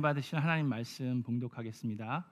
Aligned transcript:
받으신 0.00 0.38
하나님 0.38 0.68
말씀 0.68 1.22
봉독하겠습니다. 1.22 2.26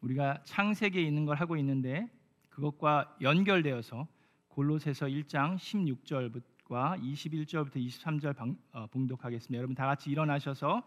우리가 0.00 0.42
창세기에 0.44 1.02
있는 1.02 1.24
걸 1.26 1.36
하고 1.36 1.56
있는데 1.56 2.08
그것과 2.48 3.16
연결되어서 3.20 4.06
골로새서 4.48 5.06
1장 5.06 5.56
16절과 5.56 7.00
21절부터 7.00 7.76
23절 7.76 8.36
방, 8.36 8.56
어, 8.72 8.86
봉독하겠습니다. 8.88 9.58
여러분 9.58 9.74
다 9.74 9.86
같이 9.86 10.10
일어나셔서 10.10 10.82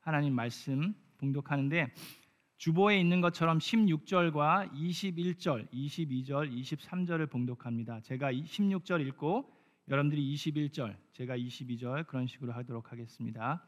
하나님 0.00 0.34
말씀 0.34 0.94
봉독하는데 1.18 1.92
주보에 2.58 3.00
있는 3.00 3.20
것처럼 3.20 3.58
16절과 3.58 4.72
21절, 4.72 5.70
22절, 5.72 6.52
23절을 6.52 7.30
봉독합니다. 7.30 8.00
제가 8.00 8.32
16절 8.32 9.06
읽고 9.06 9.50
여러분들이 9.88 10.34
21절, 10.34 10.94
제가 11.12 11.36
22절 11.38 12.06
그런 12.06 12.26
식으로 12.26 12.52
하도록 12.52 12.92
하겠습니다. 12.92 13.66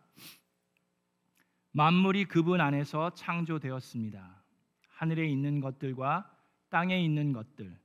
만물이 1.72 2.26
그분 2.26 2.60
안에서 2.60 3.10
창조되었습니다. 3.14 4.42
하늘에 4.88 5.26
있는 5.26 5.60
것들과 5.60 6.30
땅에 6.68 7.02
있는 7.02 7.32
것들, 7.32 7.78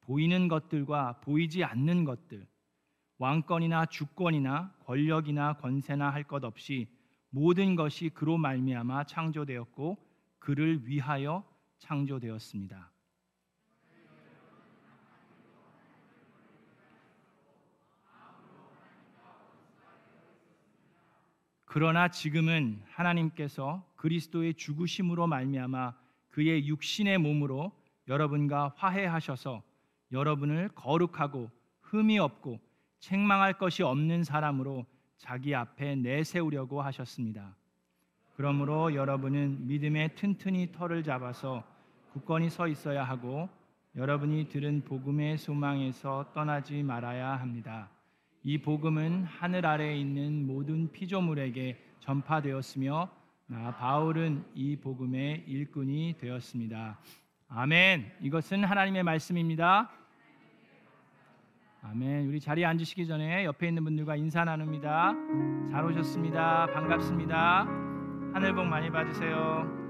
보이는 0.00 0.48
것들과 0.48 1.20
보이지 1.20 1.64
않는 1.64 2.04
것들, 2.04 2.46
왕권이나 3.18 3.86
주권이나 3.86 4.74
권력이나 4.84 5.54
권세나 5.54 6.10
할 6.10 6.24
것 6.24 6.44
없이 6.44 6.88
모든 7.30 7.76
것이 7.76 8.10
그로 8.10 8.36
말미암아 8.36 9.04
창조되었고 9.04 9.96
그를 10.38 10.86
위하여 10.86 11.44
창조되었습니다. 11.78 12.92
그러나 21.74 22.08
지금은 22.08 22.82
하나님께서 22.90 23.82
그리스도의 23.96 24.52
죽으심으로 24.52 25.26
말미암아 25.26 25.94
그의 26.28 26.68
육신의 26.68 27.16
몸으로 27.16 27.72
여러분과 28.08 28.74
화해하셔서 28.76 29.62
여러분을 30.12 30.68
거룩하고 30.74 31.48
흠이 31.80 32.18
없고 32.18 32.60
책망할 33.00 33.56
것이 33.56 33.82
없는 33.82 34.22
사람으로 34.22 34.84
자기 35.16 35.54
앞에 35.54 35.94
내세우려고 35.94 36.82
하셨습니다. 36.82 37.56
그러므로 38.36 38.94
여러분은 38.94 39.66
믿음에 39.66 40.08
튼튼히 40.08 40.72
털을 40.72 41.02
잡아서 41.02 41.64
굳건히 42.12 42.50
서 42.50 42.68
있어야 42.68 43.02
하고 43.02 43.48
여러분이 43.96 44.50
들은 44.50 44.82
복음의 44.84 45.38
소망에서 45.38 46.32
떠나지 46.34 46.82
말아야 46.82 47.40
합니다. 47.40 47.88
이 48.44 48.58
복음은 48.58 49.24
하늘 49.24 49.64
아래에 49.64 49.96
있는 49.96 50.46
모든 50.46 50.90
피조물에게 50.90 51.78
전파되었으며 52.00 53.08
나 53.46 53.76
바울은 53.76 54.44
이 54.54 54.76
복음의 54.76 55.44
일꾼이 55.46 56.16
되었습니다. 56.18 56.98
아멘. 57.48 58.10
이것은 58.20 58.64
하나님의 58.64 59.04
말씀입니다. 59.04 59.90
아멘. 61.82 62.28
우리 62.28 62.40
자리에 62.40 62.64
앉으시기 62.64 63.06
전에 63.06 63.44
옆에 63.44 63.68
있는 63.68 63.84
분들과 63.84 64.16
인사 64.16 64.44
나눕니다. 64.44 65.14
잘 65.70 65.84
오셨습니다. 65.84 66.66
반갑습니다. 66.72 67.66
하늘 68.32 68.54
복 68.54 68.64
많이 68.64 68.90
받으세요. 68.90 69.82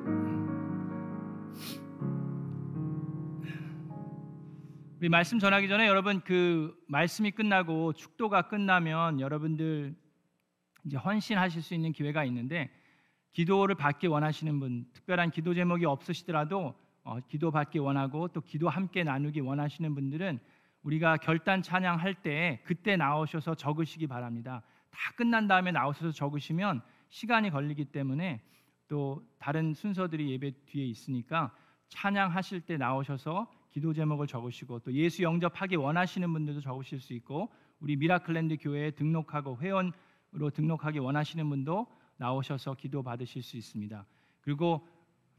우리 5.02 5.08
말씀 5.08 5.40
전하기 5.40 5.66
전에 5.66 5.88
여러분 5.88 6.20
그 6.20 6.80
말씀이 6.86 7.32
끝나고 7.32 7.92
축도가 7.92 8.42
끝나면 8.42 9.18
여러분들 9.18 9.96
이제 10.84 10.96
헌신하실 10.96 11.60
수 11.60 11.74
있는 11.74 11.90
기회가 11.90 12.24
있는데 12.26 12.70
기도를 13.32 13.74
받기 13.74 14.06
원하시는 14.06 14.60
분, 14.60 14.86
특별한 14.92 15.32
기도 15.32 15.54
제목이 15.54 15.86
없으시더라도 15.86 16.76
어, 17.02 17.18
기도 17.26 17.50
받기 17.50 17.80
원하고 17.80 18.28
또 18.28 18.42
기도 18.42 18.68
함께 18.68 19.02
나누기 19.02 19.40
원하시는 19.40 19.92
분들은 19.92 20.38
우리가 20.84 21.16
결단 21.16 21.62
찬양할 21.62 22.22
때 22.22 22.60
그때 22.62 22.94
나오셔서 22.96 23.56
적으시기 23.56 24.06
바랍니다. 24.06 24.62
다 24.92 24.98
끝난 25.16 25.48
다음에 25.48 25.72
나오셔서 25.72 26.12
적으시면 26.12 26.80
시간이 27.08 27.50
걸리기 27.50 27.86
때문에 27.86 28.40
또 28.86 29.20
다른 29.40 29.74
순서들이 29.74 30.30
예배 30.30 30.52
뒤에 30.66 30.84
있으니까 30.84 31.52
찬양하실 31.88 32.60
때 32.60 32.76
나오셔서 32.76 33.61
기도 33.72 33.92
제목을 33.94 34.26
적으시고 34.26 34.80
또 34.80 34.92
예수 34.92 35.22
영접하기 35.22 35.76
원하시는 35.76 36.30
분들도 36.32 36.60
적으실 36.60 37.00
수 37.00 37.14
있고 37.14 37.50
우리 37.80 37.96
미라클랜드 37.96 38.58
교회에 38.60 38.92
등록하고 38.92 39.58
회원으로 39.58 40.50
등록하기 40.52 40.98
원하시는 40.98 41.48
분도 41.48 41.86
나오셔서 42.18 42.74
기도 42.74 43.02
받으실 43.02 43.42
수 43.42 43.56
있습니다. 43.56 44.06
그리고 44.42 44.86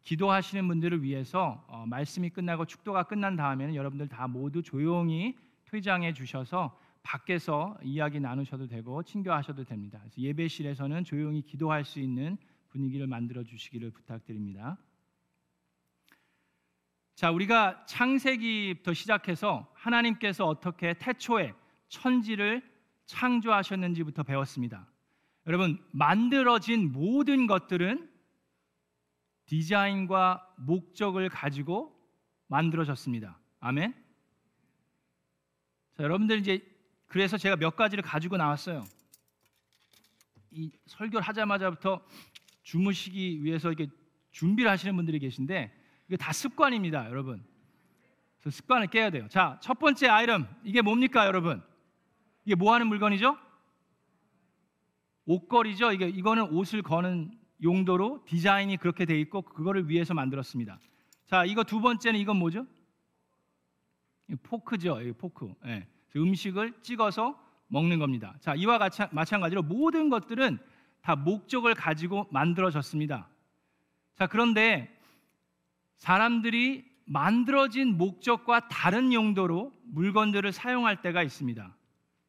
기도하시는 0.01 0.67
분들을 0.67 1.03
위해서 1.03 1.63
어, 1.67 1.85
말씀이 1.85 2.29
끝나고 2.31 2.65
축도가 2.65 3.03
끝난 3.03 3.35
다음에는 3.35 3.75
여러분들 3.75 4.09
다 4.09 4.27
모두 4.27 4.61
조용히 4.61 5.37
퇴장해 5.65 6.13
주셔서 6.13 6.77
밖에서 7.03 7.77
이야기 7.83 8.19
나누셔도 8.19 8.67
되고 8.67 9.03
친교하셔도 9.03 9.63
됩니다. 9.63 10.01
예배실에서는 10.17 11.03
조용히 11.03 11.41
기도할 11.41 11.85
수 11.85 11.99
있는 11.99 12.37
분위기를 12.69 13.07
만들어 13.07 13.43
주시기를 13.43 13.91
부탁드립니다. 13.91 14.77
자, 17.15 17.29
우리가 17.29 17.85
창세기부터 17.85 18.93
시작해서 18.93 19.71
하나님께서 19.75 20.47
어떻게 20.47 20.93
태초에 20.95 21.53
천지를 21.87 22.67
창조하셨는지부터 23.05 24.23
배웠습니다. 24.23 24.87
여러분, 25.45 25.77
만들어진 25.91 26.91
모든 26.91 27.45
것들은 27.45 28.09
디자인과 29.45 30.55
목적을 30.57 31.29
가지고 31.29 31.95
만들어졌습니다. 32.47 33.39
아멘. 33.59 33.93
자, 35.95 36.03
여러분들 36.03 36.39
이제 36.39 36.65
그래서 37.07 37.37
제가 37.37 37.57
몇 37.57 37.75
가지를 37.75 38.03
가지고 38.03 38.37
나왔어요. 38.37 38.83
이 40.49 40.71
설교를 40.87 41.21
하자마자부터 41.21 42.03
주무시기 42.63 43.43
위해서 43.43 43.71
이렇게 43.71 43.91
준비를 44.31 44.71
하시는 44.71 44.95
분들이 44.95 45.19
계신데 45.19 45.82
이게 46.13 46.17
다 46.17 46.31
습관입니다, 46.31 47.09
여러분. 47.09 47.43
그래서 48.39 48.55
습관을 48.57 48.85
깨야 48.85 49.09
돼요. 49.09 49.27
자, 49.29 49.57
첫 49.63 49.79
번째 49.79 50.09
아이템 50.09 50.45
이게 50.63 50.83
뭡니까, 50.83 51.25
여러분? 51.25 51.63
이게 52.45 52.53
뭐 52.53 52.71
하는 52.71 52.85
물건이죠? 52.85 53.35
옷걸이죠. 55.25 55.91
이게 55.91 56.07
이거는 56.09 56.43
옷을 56.51 56.83
거는 56.83 57.35
용도로 57.63 58.25
디자인이 58.27 58.77
그렇게 58.77 59.05
돼 59.05 59.19
있고 59.21 59.41
그거를 59.41 59.89
위해서 59.89 60.13
만들었습니다. 60.13 60.77
자, 61.25 61.45
이거 61.45 61.63
두 61.63 61.81
번째는 61.81 62.19
이건 62.19 62.37
뭐죠? 62.37 62.67
포크죠. 64.43 64.99
포크. 65.17 65.51
네. 65.65 65.87
음식을 66.15 66.83
찍어서 66.83 67.43
먹는 67.69 67.97
겁니다. 67.97 68.35
자, 68.39 68.53
이와 68.53 68.77
같이 68.77 69.01
마찬가지로 69.09 69.63
모든 69.63 70.11
것들은 70.11 70.59
다 71.01 71.15
목적을 71.15 71.73
가지고 71.73 72.27
만들어졌습니다. 72.29 73.27
자, 74.13 74.27
그런데 74.27 74.95
사람들이 75.97 76.85
만들어진 77.05 77.97
목적과 77.97 78.67
다른 78.67 79.13
용도로 79.13 79.73
물건들을 79.85 80.51
사용할 80.51 81.01
때가 81.01 81.23
있습니다. 81.23 81.75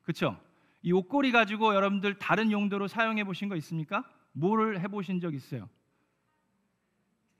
그렇죠? 0.02 0.38
이 0.82 0.92
옷걸이 0.92 1.32
가지고 1.32 1.74
여러분들 1.74 2.18
다른 2.18 2.50
용도로 2.50 2.88
사용해 2.88 3.24
보신 3.24 3.48
거 3.48 3.56
있습니까? 3.56 4.04
뭐를 4.32 4.80
해 4.80 4.88
보신 4.88 5.20
적 5.20 5.34
있어요? 5.34 5.68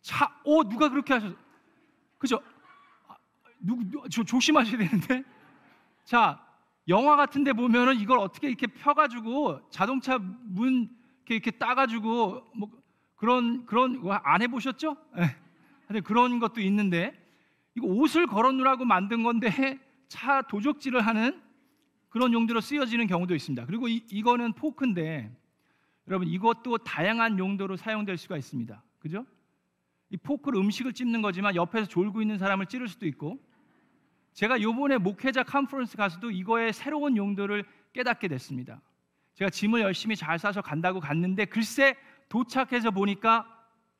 차, 0.00 0.34
오 0.44 0.64
누가 0.64 0.88
그렇게 0.88 1.14
하셨어? 1.14 1.34
그죠? 2.18 2.40
아, 3.08 3.16
누구, 3.58 3.84
누, 3.90 4.08
조, 4.08 4.24
조심하셔야 4.24 4.78
되는데. 4.78 5.24
자, 6.04 6.42
영화 6.88 7.16
같은데 7.16 7.52
보면은 7.52 7.98
이걸 7.98 8.18
어떻게 8.18 8.48
이렇게 8.48 8.66
펴가지고 8.66 9.68
자동차 9.70 10.18
문 10.18 10.90
이렇게, 11.20 11.34
이렇게 11.34 11.50
따가지고 11.50 12.50
뭐 12.54 12.70
그런 13.16 13.64
그런 13.66 14.02
안 14.22 14.42
해보셨죠? 14.42 14.96
네. 15.16 15.36
근데 15.86 16.00
그런 16.00 16.38
것도 16.38 16.60
있는데 16.60 17.12
이거 17.76 17.86
옷을 17.86 18.26
걸어놓으라고 18.26 18.84
만든 18.84 19.22
건데 19.22 19.78
차 20.08 20.42
도적질을 20.42 21.04
하는 21.04 21.40
그런 22.08 22.32
용도로 22.32 22.60
쓰여지는 22.60 23.06
경우도 23.06 23.34
있습니다. 23.34 23.66
그리고 23.66 23.88
이, 23.88 24.02
이거는 24.10 24.52
포크인데 24.52 25.30
여러분 26.06 26.28
이것도 26.28 26.78
다양한 26.78 27.38
용도로 27.38 27.76
사용될 27.76 28.16
수가 28.16 28.36
있습니다. 28.36 28.82
그죠? 28.98 29.26
이 30.10 30.16
포크로 30.16 30.60
음식을 30.60 30.92
찝는 30.92 31.22
거지만 31.22 31.56
옆에서 31.56 31.86
졸고 31.86 32.22
있는 32.22 32.38
사람을 32.38 32.66
찌를 32.66 32.88
수도 32.88 33.06
있고 33.06 33.38
제가 34.32 34.60
요번에 34.60 34.98
목회자 34.98 35.44
컨퍼런스 35.44 35.96
가서도 35.96 36.30
이거의 36.30 36.72
새로운 36.72 37.16
용도를 37.16 37.64
깨닫게 37.92 38.28
됐습니다. 38.28 38.80
제가 39.34 39.50
짐을 39.50 39.80
열심히 39.80 40.14
잘 40.14 40.38
싸서 40.38 40.62
간다고 40.62 41.00
갔는데 41.00 41.46
글쎄 41.46 41.96
도착해서 42.28 42.90
보니까 42.90 43.48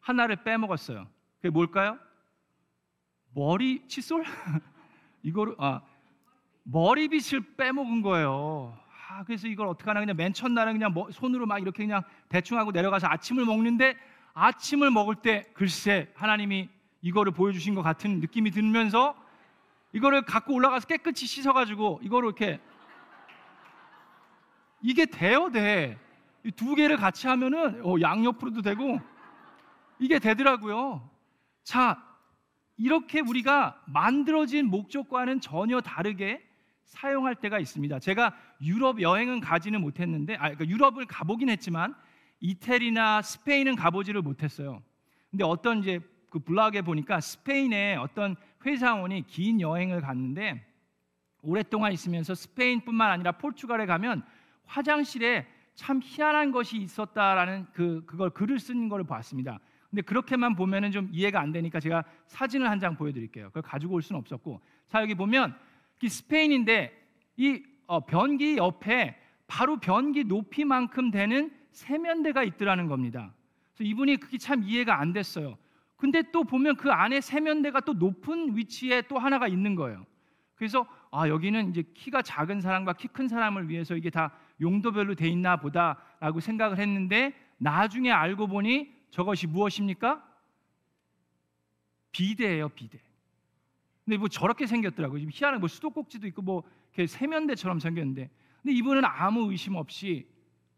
하나를 0.01 0.37
빼먹었어요. 0.45 1.09
그게 1.45 1.53
뭘까요? 1.53 1.99
머리 3.35 3.87
칫솔? 3.87 4.25
이거를 5.23 5.55
아 5.59 5.83
머리빗을 6.63 7.57
빼먹은 7.59 8.01
거예요. 8.01 8.75
아, 9.11 9.25
그래서 9.25 9.47
이걸 9.47 9.67
어떻게 9.67 9.91
하나 9.91 10.01
그냥 10.01 10.17
맨 10.17 10.33
첫날은 10.33 10.73
그냥 10.73 10.95
뭐 10.95 11.11
손으로 11.11 11.45
막 11.45 11.59
이렇게 11.59 11.85
그냥 11.85 12.03
대충 12.31 12.57
하고 12.57 12.73
내려가서 12.73 13.09
아침을 13.09 13.45
먹는데 13.45 13.95
아침을 14.33 14.91
먹을 14.91 15.17
때 15.17 15.45
글쎄 15.53 16.11
하나님이 16.15 16.71
이거를 17.03 17.33
보여주신 17.33 17.75
것 17.75 17.83
같은 17.83 18.21
느낌이 18.21 18.51
들면서 18.51 19.15
이거를 19.93 20.23
갖고 20.23 20.55
올라가서 20.55 20.87
깨끗이 20.87 21.27
씻어가지고 21.27 22.01
이거를 22.03 22.29
이렇게 22.29 22.59
이게 24.81 25.05
돼요 25.05 25.51
돼. 25.51 25.99
두 26.57 26.75
개를 26.75 26.97
같이 26.97 27.27
하면은 27.27 27.85
어, 27.85 28.01
양옆으로도 28.01 28.63
되고 28.63 28.99
이게 29.99 30.19
되더라고요. 30.19 31.13
자 31.65 32.01
이렇게 32.77 33.21
우리가 33.21 33.83
만들어진 33.87 34.67
목적과는 34.67 35.41
전혀 35.41 35.81
다르게 35.81 36.43
사용할 36.85 37.35
때가 37.35 37.59
있습니다. 37.59 37.99
제가 37.99 38.37
유럽 38.63 39.01
여행은 39.01 39.41
가지는 39.41 39.81
못했는데, 39.81 40.35
아, 40.35 40.51
그러니까 40.51 40.67
유럽을 40.67 41.07
가보긴 41.07 41.49
했지만 41.49 41.95
이태리나 42.41 43.23
스페인은 43.23 43.75
가보지를 43.75 44.23
못했어요. 44.23 44.83
근데 45.31 45.45
어떤 45.45 45.81
이제 45.81 46.01
그 46.31 46.39
블로그에 46.39 46.83
보니까 46.83 47.21
스페인에 47.21 47.97
어떤 47.97 48.37
회사원이 48.65 49.27
긴 49.27 49.61
여행을 49.61 50.01
갔는데 50.01 50.67
오랫동안 51.43 51.93
있으면서 51.93 52.35
스페인뿐만 52.35 53.11
아니라 53.11 53.33
포르투갈에 53.33 53.87
가면 53.87 54.25
화장실에 54.67 55.47
참 55.75 56.01
희한한 56.03 56.53
것이 56.53 56.77
있었다라는 56.79 57.67
그 57.73 58.05
그걸 58.07 58.31
글을 58.31 58.59
쓴 58.59 58.89
걸 58.89 59.05
봤습니다. 59.05 59.59
근데 59.95 60.03
그렇게만 60.03 60.57
보면은 60.57 60.91
좀 60.91 61.09
이해가 61.13 61.41
안 61.41 61.53
되니까 61.53 61.79
제가 61.79 62.03
사진을 62.27 62.69
한 62.69 62.81
장 62.81 62.97
보여드릴게요. 62.97 63.47
그걸 63.47 63.63
가지고 63.63 63.95
올 63.95 64.03
수는 64.03 64.19
없었고, 64.19 64.61
자 64.89 65.01
여기 65.01 65.15
보면 65.15 65.57
이 66.03 66.09
스페인인데 66.09 66.93
이 67.37 67.63
어, 67.87 68.01
변기 68.05 68.57
옆에 68.57 69.17
바로 69.47 69.79
변기 69.79 70.25
높이만큼 70.25 71.13
되는 71.13 71.53
세면대가 71.71 72.43
있더라는 72.43 72.89
겁니다. 72.89 73.33
그래서 73.73 73.89
이분이 73.89 74.17
그게 74.17 74.37
참 74.37 74.65
이해가 74.65 74.99
안 75.01 75.13
됐어요. 75.13 75.57
근데 75.97 76.23
또 76.33 76.43
보면 76.43 76.75
그 76.77 76.91
안에 76.91 77.21
세면대가 77.21 77.81
또 77.81 77.93
높은 77.93 78.57
위치에 78.57 79.03
또 79.03 79.19
하나가 79.19 79.47
있는 79.47 79.77
거예요. 79.77 80.05
그래서 80.57 80.85
아 81.13 81.29
여기는 81.29 81.71
이제 81.71 81.85
키가 81.95 82.23
작은 82.23 82.61
사람과 82.61 82.95
키 82.95 83.07
큰 83.07 83.29
사람을 83.29 83.69
위해서 83.69 83.95
이게 83.95 84.11
다 84.11 84.33
용도별로 84.61 85.15
돼 85.15 85.29
있나 85.29 85.57
보다라고 85.57 86.41
생각을 86.41 86.79
했는데 86.79 87.33
나중에 87.59 88.11
알고 88.11 88.49
보니 88.49 88.93
저것이 89.15 89.47
무엇입니까? 89.47 90.29
비대예요, 92.11 92.69
비대. 92.71 92.99
근데 94.05 94.17
뭐 94.17 94.27
저렇게 94.27 94.67
생겼더라고요. 94.67 95.21
지금 95.21 95.31
희한한 95.33 95.61
뭐 95.61 95.69
수도꼭지도 95.69 96.27
있고 96.27 96.43
뭐 96.43 96.65
이렇게 96.89 97.07
세면대처럼 97.07 97.79
생겼는데, 97.79 98.29
근데 98.61 98.77
이분은 98.77 99.05
아무 99.05 99.53
의심 99.53 99.77
없이 99.77 100.27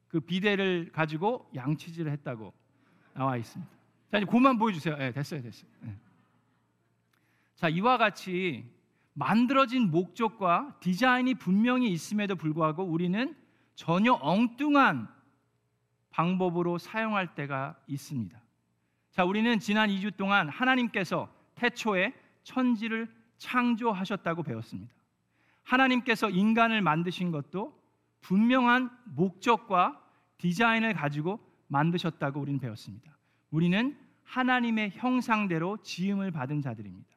그 0.08 0.20
비대를 0.20 0.90
가지고 0.92 1.48
양치질을 1.54 2.12
했다고 2.12 2.52
나와 3.14 3.38
있습니다. 3.38 3.72
자 4.12 4.18
이제 4.18 4.26
그만 4.30 4.58
보여주세요. 4.58 4.98
네, 4.98 5.12
됐어요, 5.12 5.40
됐어요. 5.40 5.70
네. 5.80 5.96
자 7.54 7.70
이와 7.70 7.96
같이 7.96 8.66
만들어진 9.14 9.90
목적과 9.90 10.76
디자인이 10.80 11.36
분명히 11.36 11.90
있음에도 11.90 12.36
불구하고 12.36 12.84
우리는 12.84 13.34
전혀 13.74 14.12
엉뚱한 14.12 15.08
방법으로 16.16 16.78
사용할 16.78 17.34
때가 17.34 17.76
있습니다. 17.86 18.40
자, 19.10 19.24
우리는 19.24 19.58
지난 19.58 19.90
2주 19.90 20.16
동안 20.16 20.48
하나님께서 20.48 21.28
태초에 21.56 22.14
천지를 22.42 23.06
창조하셨다고 23.36 24.42
배웠습니다. 24.42 24.94
하나님께서 25.64 26.30
인간을 26.30 26.80
만드신 26.80 27.32
것도 27.32 27.78
분명한 28.22 28.90
목적과 29.04 30.02
디자인을 30.38 30.94
가지고 30.94 31.38
만드셨다고 31.68 32.40
우리는 32.40 32.60
배웠습니다. 32.60 33.14
우리는 33.50 33.94
하나님의 34.24 34.92
형상대로 34.94 35.76
지음을 35.82 36.30
받은 36.30 36.62
자들입니다. 36.62 37.10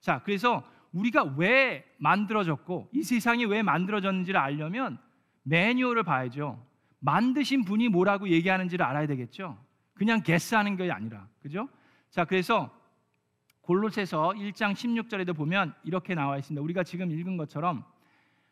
자, 0.00 0.20
그래서 0.24 0.62
우리가 0.92 1.24
왜 1.38 1.86
만들어졌고 1.96 2.90
이 2.92 3.02
세상이 3.02 3.46
왜 3.46 3.62
만들어졌는지를 3.62 4.38
알려면 4.38 4.98
매뉴얼을 5.44 6.02
봐야죠. 6.02 6.62
만드신 7.00 7.64
분이 7.64 7.88
뭐라고 7.88 8.28
얘기하는지를 8.28 8.84
알아야 8.84 9.06
되겠죠. 9.06 9.58
그냥 9.94 10.22
게스하는 10.22 10.76
게 10.76 10.90
아니라 10.90 11.28
그죠? 11.40 11.68
자 12.10 12.24
그래서 12.24 12.70
골로새서 13.62 14.34
1장 14.36 14.72
16절에도 14.72 15.34
보면 15.36 15.74
이렇게 15.84 16.14
나와 16.14 16.38
있습니다. 16.38 16.62
우리가 16.62 16.84
지금 16.84 17.10
읽은 17.10 17.36
것처럼 17.36 17.84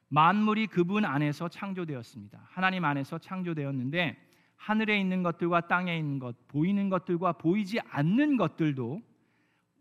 만물이 0.08 0.66
그분 0.68 1.04
안에서 1.04 1.48
창조되었습니다. 1.48 2.40
하나님 2.50 2.84
안에서 2.84 3.18
창조되었는데 3.18 4.16
하늘에 4.56 4.98
있는 4.98 5.22
것들과 5.22 5.66
땅에 5.66 5.96
있는 5.96 6.18
것, 6.18 6.36
보이는 6.48 6.88
것들과 6.88 7.32
보이지 7.32 7.80
않는 7.80 8.36
것들도 8.36 9.02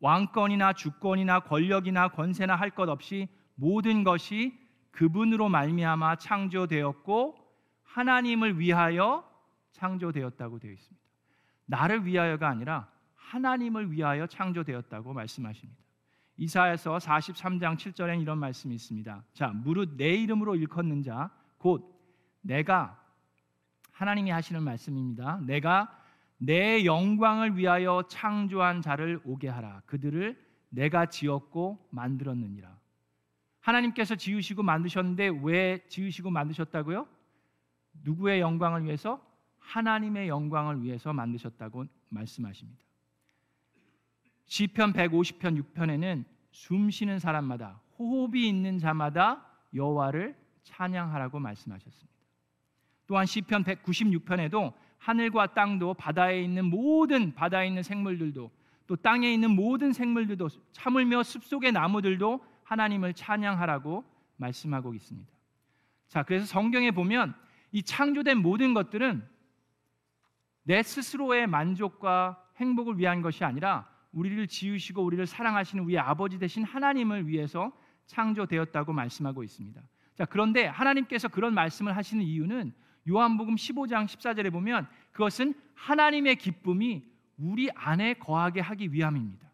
왕권이나 0.01 0.73
주권이나 0.73 1.41
권력이나 1.41 2.09
권세나 2.09 2.55
할 2.55 2.71
것 2.71 2.89
없이 2.89 3.27
모든 3.55 4.03
것이 4.03 4.57
그분으로 4.91 5.49
말미암아 5.49 6.17
창조되었고 6.17 7.42
하나님을 7.93 8.59
위하여 8.59 9.29
창조되었다고 9.71 10.59
되어 10.59 10.71
있습니다. 10.71 11.03
나를 11.65 12.05
위하여가 12.05 12.49
아니라 12.49 12.89
하나님을 13.15 13.91
위하여 13.91 14.27
창조되었다고 14.27 15.13
말씀하십니다. 15.13 15.81
이사야서 16.37 16.97
43장 16.97 17.77
7절엔 17.77 18.21
이런 18.21 18.39
말씀이 18.39 18.73
있습니다. 18.75 19.23
자, 19.33 19.47
무릇 19.49 19.95
내 19.95 20.15
이름으로 20.15 20.55
일컫는 20.55 21.03
자 21.03 21.29
곧 21.63 21.97
내가 22.41 23.01
하나님이 23.93 24.31
하시는 24.31 24.61
말씀입니다. 24.61 25.39
내가 25.43 25.97
내 26.37 26.83
영광을 26.83 27.55
위하여 27.55 28.03
창조한 28.09 28.81
자를 28.81 29.21
오게 29.23 29.47
하라. 29.47 29.81
그들을 29.85 30.37
내가 30.67 31.05
지었고 31.05 31.87
만들었느니라. 31.89 32.77
하나님께서 33.61 34.15
지으시고 34.15 34.61
만드셨는데 34.61 35.39
왜 35.41 35.85
지으시고 35.87 36.31
만드셨다고요? 36.31 37.07
누구의 38.03 38.41
영광을 38.41 38.83
위해서? 38.83 39.21
하나님의 39.59 40.27
영광을 40.27 40.81
위해서 40.81 41.13
만드셨다고 41.13 41.85
말씀하십니다. 42.09 42.83
시편 44.45 44.93
150편 44.93 45.63
6편에는 45.63 46.25
숨 46.51 46.91
쉬는 46.91 47.19
사람마다 47.19 47.81
호흡이 47.97 48.47
있는 48.47 48.77
자마다 48.77 49.45
여호와를 49.73 50.35
찬양하라고 50.63 51.39
말씀하셨습니다. 51.39 52.13
또한 53.07 53.25
시편 53.25 53.63
196편에도 53.63 54.73
하늘과 54.97 55.53
땅도 55.53 55.95
바다에 55.95 56.41
있는 56.41 56.65
모든 56.65 57.33
바다에 57.33 57.67
있는 57.67 57.83
생물들도 57.83 58.51
또 58.87 58.95
땅에 58.95 59.33
있는 59.33 59.51
모든 59.51 59.91
생물들도 59.91 60.49
참을며 60.71 61.23
숲속의 61.23 61.71
나무들도 61.71 62.43
하나님을 62.63 63.13
찬양하라고 63.13 64.03
말씀하고 64.37 64.93
있습니다. 64.93 65.31
자, 66.07 66.23
그래서 66.23 66.45
성경에 66.45 66.91
보면 66.91 67.33
이 67.73 67.81
창조된 67.81 68.37
모든 68.37 68.73
것들은 68.73 69.27
내 70.61 70.81
스스로의 70.81 71.47
만족과 71.47 72.41
행복을 72.57 72.97
위한 72.99 73.21
것이 73.21 73.43
아니라 73.43 73.89
우리를 74.11 74.47
지으시고 74.47 75.03
우리를 75.03 75.25
사랑하시는 75.25 75.83
우리 75.83 75.97
아버지 75.97 76.37
되신 76.37 76.63
하나님을 76.63 77.27
위해서 77.27 77.73
창조되었다고 78.05 78.93
말씀하고 78.93 79.43
있습니다. 79.43 79.81
자, 80.13 80.25
그런데 80.25 80.67
하나님께서 80.67 81.27
그런 81.27 81.55
말씀을 81.55 81.97
하시는 81.97 82.23
이유는 82.23 82.73
요한복음 83.09 83.55
15장 83.55 84.05
14절에 84.05 84.51
보면 84.51 84.87
그것은 85.11 85.55
하나님의 85.73 86.35
기쁨이 86.35 87.03
우리 87.37 87.71
안에 87.71 88.13
거하게 88.13 88.61
하기 88.61 88.93
위함입니다. 88.93 89.51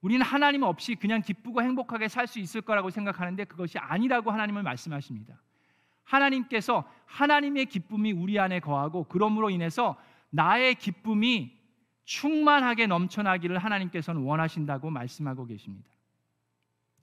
우리는 0.00 0.26
하나님 0.26 0.64
없이 0.64 0.96
그냥 0.96 1.22
기쁘고 1.22 1.62
행복하게 1.62 2.08
살 2.08 2.26
수 2.26 2.40
있을 2.40 2.60
거라고 2.62 2.90
생각하는데 2.90 3.44
그것이 3.44 3.78
아니라고 3.78 4.32
하나님을 4.32 4.64
말씀하십니다. 4.64 5.40
하나님께서 6.04 6.88
하나님의 7.06 7.66
기쁨이 7.66 8.12
우리 8.12 8.38
안에 8.38 8.60
거하고 8.60 9.04
그러므로 9.04 9.50
인해서 9.50 9.96
나의 10.30 10.74
기쁨이 10.76 11.56
충만하게 12.04 12.86
넘쳐나기를 12.86 13.58
하나님께서는 13.58 14.22
원하신다고 14.22 14.90
말씀하고 14.90 15.46
계십니다. 15.46 15.88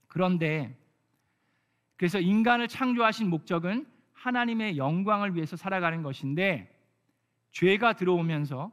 그런데 0.07 0.77
그래서 1.95 2.19
인간을 2.19 2.67
창조하신 2.67 3.29
목적은 3.29 3.87
하나님의 4.13 4.77
영광을 4.77 5.35
위해서 5.35 5.55
살아가는 5.55 6.03
것인데 6.03 6.77
죄가 7.51 7.93
들어오면서 7.93 8.71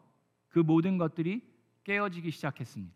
그 0.48 0.58
모든 0.58 0.98
것들이 0.98 1.42
깨어지기 1.84 2.30
시작했습니다. 2.30 2.94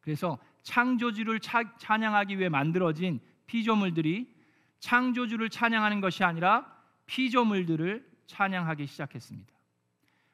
그래서 0.00 0.38
창조주를 0.62 1.40
차, 1.40 1.76
찬양하기 1.76 2.38
위해 2.38 2.48
만들어진 2.48 3.20
피조물들이 3.46 4.37
창조주를 4.80 5.50
찬양하는 5.50 6.00
것이 6.00 6.24
아니라 6.24 6.66
피조물들을 7.06 8.06
찬양하기 8.26 8.86
시작했습니다. 8.86 9.52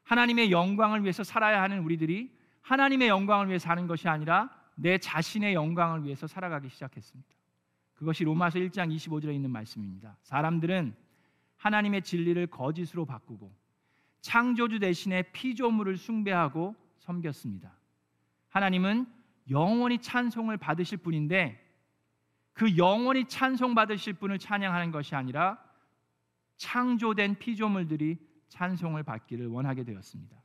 하나님의 0.04 0.50
영광을 0.50 1.02
위해서 1.02 1.24
살아야 1.24 1.62
하는 1.62 1.80
우리들이 1.80 2.30
하나님의 2.62 3.08
영광을 3.08 3.48
위해 3.48 3.58
사는 3.58 3.86
것이 3.86 4.08
아니라 4.08 4.50
내 4.74 4.98
자신의 4.98 5.54
영광을 5.54 6.04
위해서 6.04 6.26
살아가기 6.26 6.68
시작했습니다. 6.68 7.30
그것이 7.94 8.24
로마서 8.24 8.58
1장 8.58 8.94
25절에 8.94 9.32
있는 9.34 9.50
말씀입니다. 9.50 10.16
사람들은 10.22 10.94
하나님의 11.56 12.02
진리를 12.02 12.46
거짓으로 12.48 13.04
바꾸고 13.06 13.52
창조주 14.20 14.80
대신에 14.80 15.22
피조물을 15.32 15.96
숭배하고 15.96 16.74
섬겼습니다. 16.98 17.72
하나님은 18.48 19.06
영원히 19.50 19.98
찬송을 19.98 20.56
받으실 20.56 20.98
분인데 20.98 21.63
그 22.54 22.76
영원히 22.76 23.26
찬송 23.26 23.75
받으실 23.75 24.14
분을 24.14 24.38
찬양하는 24.38 24.92
것이 24.92 25.14
아니라 25.14 25.62
창조된 26.56 27.38
피조물들이 27.38 28.16
찬송을 28.49 29.02
받기를 29.02 29.49
원하게 29.49 29.84
되었습니다. 29.84 30.40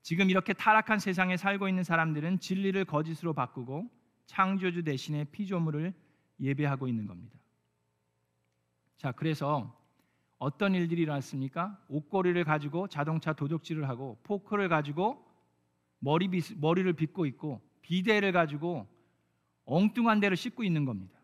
지금 0.00 0.30
이렇게 0.30 0.52
타락한 0.52 1.00
세상에 1.00 1.36
살고 1.36 1.68
있는 1.68 1.84
사람들은 1.84 2.38
진리를 2.38 2.84
거짓으로 2.84 3.34
바꾸고 3.34 3.90
창조주 4.26 4.84
대신에 4.84 5.24
피조물을 5.24 5.92
예배하고 6.40 6.88
있는 6.88 7.06
겁니다. 7.06 7.38
자, 8.96 9.10
그래서 9.12 9.76
어떤 10.38 10.74
일들이 10.74 11.02
일어났습니까? 11.02 11.80
옷걸이를 11.88 12.44
가지고 12.44 12.88
자동차 12.88 13.32
도둑질을 13.32 13.88
하고 13.88 14.20
포크를 14.22 14.68
가지고 14.68 15.24
머리 15.98 16.28
빗, 16.28 16.58
머리를 16.58 16.92
빗고 16.92 17.26
있고 17.26 17.60
비데를 17.82 18.32
가지고 18.32 18.91
엉뚱한 19.72 20.20
데를 20.20 20.36
씻고 20.36 20.64
있는 20.64 20.84
겁니다. 20.84 21.18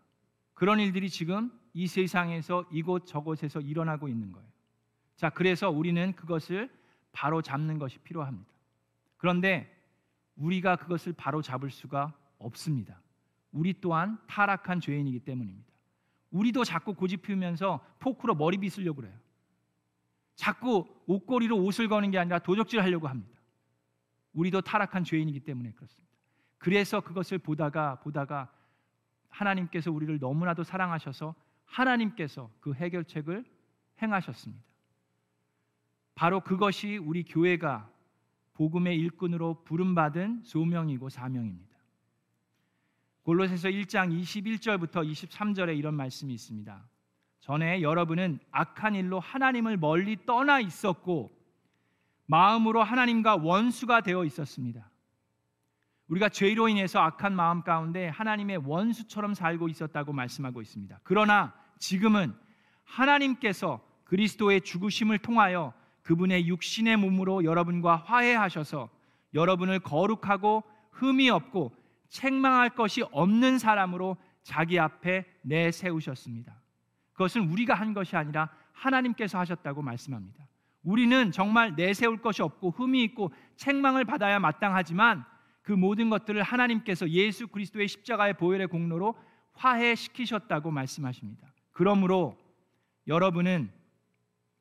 그런 0.54 0.80
일들이 0.80 1.10
지금 1.10 1.52
이 1.74 1.86
세상에서 1.86 2.64
이곳 2.72 3.06
저곳에서 3.06 3.60
일어나고 3.60 4.08
있는 4.08 4.32
거예요. 4.32 4.48
자, 5.16 5.28
그래서 5.28 5.68
우리는 5.68 6.14
그것을 6.14 6.70
바로 7.12 7.42
잡는 7.42 7.78
것이 7.78 7.98
필요합니다. 7.98 8.50
그런데 9.18 9.70
우리가 10.36 10.76
그것을 10.76 11.12
바로 11.12 11.42
잡을 11.42 11.70
수가 11.70 12.14
없습니다. 12.38 13.02
우리 13.52 13.74
또한 13.80 14.18
타락한 14.26 14.80
죄인이기 14.80 15.20
때문입니다. 15.20 15.68
우리도 16.30 16.64
자꾸 16.64 16.94
고집 16.94 17.22
피우면서 17.22 17.84
포크로 17.98 18.34
머리 18.34 18.56
빗으려고 18.56 19.02
그래요. 19.02 19.14
자꾸 20.36 20.86
옷걸이로 21.06 21.56
옷을 21.58 21.88
거는 21.88 22.10
게 22.10 22.18
아니라 22.18 22.38
도적질 22.38 22.80
하려고 22.80 23.08
합니다. 23.08 23.38
우리도 24.32 24.62
타락한 24.62 25.04
죄인이기 25.04 25.40
때문에 25.40 25.72
그렇습니다. 25.72 26.07
그래서 26.58 27.00
그것을 27.00 27.38
보다가 27.38 28.00
보다가 28.00 28.52
하나님께서 29.28 29.90
우리를 29.90 30.18
너무나도 30.18 30.64
사랑하셔서 30.64 31.34
하나님께서 31.64 32.50
그 32.60 32.74
해결책을 32.74 33.44
행하셨습니다. 34.02 34.62
바로 36.14 36.40
그것이 36.40 36.96
우리 36.96 37.22
교회가 37.22 37.88
복음의 38.54 38.98
일꾼으로 38.98 39.62
부름받은 39.64 40.42
소명이고 40.42 41.08
사명입니다. 41.08 41.76
골로새서 43.22 43.68
1장 43.68 44.10
21절부터 44.20 45.08
23절에 45.08 45.78
이런 45.78 45.94
말씀이 45.94 46.32
있습니다. 46.34 46.88
전에 47.40 47.82
여러분은 47.82 48.40
악한 48.50 48.96
일로 48.96 49.20
하나님을 49.20 49.76
멀리 49.76 50.16
떠나 50.26 50.60
있었고 50.60 51.30
마음으로 52.26 52.82
하나님과 52.82 53.36
원수가 53.36 54.00
되어 54.00 54.24
있었습니다. 54.24 54.90
우리가 56.08 56.28
죄로 56.30 56.68
인해서 56.68 57.00
악한 57.00 57.34
마음 57.34 57.62
가운데 57.62 58.08
하나님의 58.08 58.62
원수처럼 58.64 59.34
살고 59.34 59.68
있었다고 59.68 60.12
말씀하고 60.12 60.62
있습니다. 60.62 61.00
그러나 61.02 61.54
지금은 61.78 62.34
하나님께서 62.84 63.80
그리스도의 64.04 64.62
죽으심을 64.62 65.18
통하여 65.18 65.74
그분의 66.02 66.46
육신의 66.48 66.96
몸으로 66.96 67.44
여러분과 67.44 67.96
화해하셔서 67.96 68.88
여러분을 69.34 69.80
거룩하고 69.80 70.64
흠이 70.92 71.28
없고 71.28 71.76
책망할 72.08 72.70
것이 72.70 73.02
없는 73.12 73.58
사람으로 73.58 74.16
자기 74.42 74.80
앞에 74.80 75.26
내세우셨습니다. 75.42 76.54
그것은 77.12 77.50
우리가 77.50 77.74
한 77.74 77.92
것이 77.92 78.16
아니라 78.16 78.48
하나님께서 78.72 79.38
하셨다고 79.38 79.82
말씀합니다. 79.82 80.46
우리는 80.82 81.30
정말 81.32 81.74
내세울 81.76 82.22
것이 82.22 82.40
없고 82.40 82.70
흠이 82.70 83.02
있고 83.04 83.30
책망을 83.56 84.06
받아야 84.06 84.38
마땅하지만 84.38 85.26
그 85.68 85.74
모든 85.74 86.08
것들을 86.08 86.42
하나님께서 86.42 87.10
예수 87.10 87.46
그리스도의 87.46 87.88
십자가의 87.88 88.38
보혈의 88.38 88.68
공로로 88.68 89.14
화해시키셨다고 89.52 90.70
말씀하십니다. 90.70 91.52
그러므로 91.72 92.38
여러분은 93.06 93.70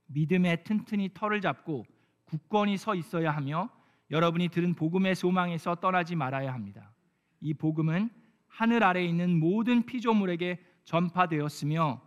믿음에 0.07 0.63
튼튼히 0.63 1.11
털을 1.13 1.39
잡고 1.39 1.85
굳건히 2.25 2.75
서 2.75 2.93
있어야 2.93 3.31
하며 3.31 3.69
여러분이 4.11 4.49
들은 4.49 4.73
복음의 4.73 5.15
소망에서 5.15 5.75
떠나지 5.75 6.17
말아야 6.17 6.53
합니다. 6.53 6.91
이 7.39 7.53
복음은 7.53 8.09
하늘 8.49 8.83
아래에 8.83 9.05
있는 9.05 9.39
모든 9.39 9.85
피조물에게 9.85 10.59
전파되었으며 10.83 12.01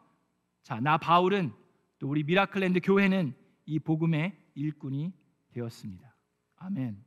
자, 0.60 0.78
나 0.78 0.98
바울은 0.98 1.54
또 1.98 2.06
우리 2.06 2.22
미라클랜드 2.22 2.80
교회는 2.82 3.34
이 3.64 3.78
복음의 3.78 4.36
일꾼이 4.54 5.14
되었습니다. 5.52 6.14
아멘. 6.56 7.02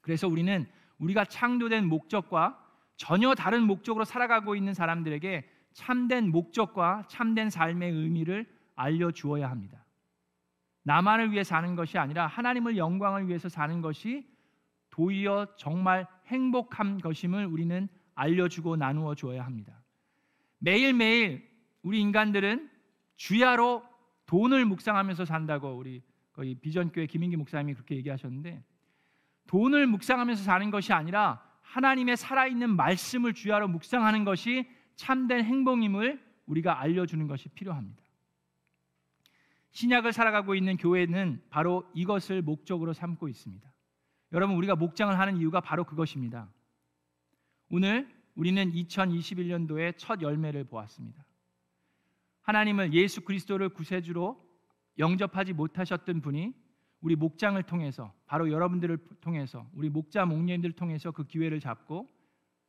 그래서 0.00 0.26
우리는 0.26 0.66
우리가 0.98 1.24
창조된 1.24 1.86
목적과 1.86 2.62
전혀 2.96 3.34
다른 3.34 3.62
목적으로 3.62 4.04
살아가고 4.04 4.56
있는 4.56 4.74
사람들에게 4.74 5.48
참된 5.72 6.30
목적과 6.30 7.04
참된 7.08 7.50
삶의 7.50 7.92
의미를 7.92 8.46
알려 8.74 9.10
주어야 9.10 9.50
합니다. 9.50 9.84
나만을 10.82 11.32
위해 11.32 11.44
사는 11.44 11.74
것이 11.74 11.98
아니라 11.98 12.26
하나님을 12.26 12.76
영광을 12.76 13.28
위해서 13.28 13.48
사는 13.48 13.80
것이 13.80 14.26
도리어 14.90 15.56
정말 15.56 16.06
행복한 16.26 16.98
것임을 16.98 17.44
우리는 17.46 17.88
알려주고 18.14 18.76
나누어 18.76 19.14
주어야 19.14 19.44
합니다. 19.44 19.82
매일매일 20.58 21.46
우리 21.82 22.00
인간들은 22.00 22.70
주야로 23.16 23.82
돈을 24.26 24.64
묵상하면서 24.64 25.24
산다고 25.24 25.76
우리 25.76 26.02
거의 26.32 26.54
비전교회 26.54 27.06
김인기 27.06 27.36
목사님이 27.36 27.74
그렇게 27.74 27.96
얘기하셨는데 27.96 28.64
돈을 29.46 29.86
묵상하면서 29.86 30.42
사는 30.42 30.70
것이 30.70 30.92
아니라 30.92 31.42
하나님의 31.62 32.16
살아있는 32.16 32.74
말씀을 32.76 33.34
주야로 33.34 33.68
묵상하는 33.68 34.24
것이 34.24 34.68
참된 34.96 35.44
행복임을 35.44 36.24
우리가 36.46 36.80
알려주는 36.80 37.26
것이 37.26 37.48
필요합니다. 37.50 38.02
신약을 39.72 40.12
살아가고 40.12 40.54
있는 40.54 40.76
교회는 40.76 41.42
바로 41.50 41.88
이것을 41.94 42.40
목적으로 42.40 42.92
삼고 42.92 43.28
있습니다. 43.28 43.70
여러분 44.32 44.56
우리가 44.56 44.74
목장을 44.74 45.16
하는 45.18 45.36
이유가 45.36 45.60
바로 45.60 45.84
그것입니다. 45.84 46.48
오늘 47.70 48.08
우리는 48.34 48.72
2021년도의 48.72 49.94
첫 49.98 50.22
열매를 50.22 50.64
보았습니다. 50.64 51.24
하나님을 52.42 52.92
예수 52.94 53.22
그리스도를 53.22 53.70
구세주로 53.70 54.42
영접하지 54.98 55.52
못하셨던 55.52 56.20
분이 56.20 56.54
우리 57.00 57.14
목장을 57.14 57.62
통해서 57.64 58.12
바로 58.26 58.50
여러분들을 58.50 58.98
통해서 59.20 59.66
우리 59.74 59.88
목자 59.88 60.24
목녀님들 60.26 60.72
통해서 60.72 61.10
그 61.10 61.24
기회를 61.24 61.60
잡고 61.60 62.08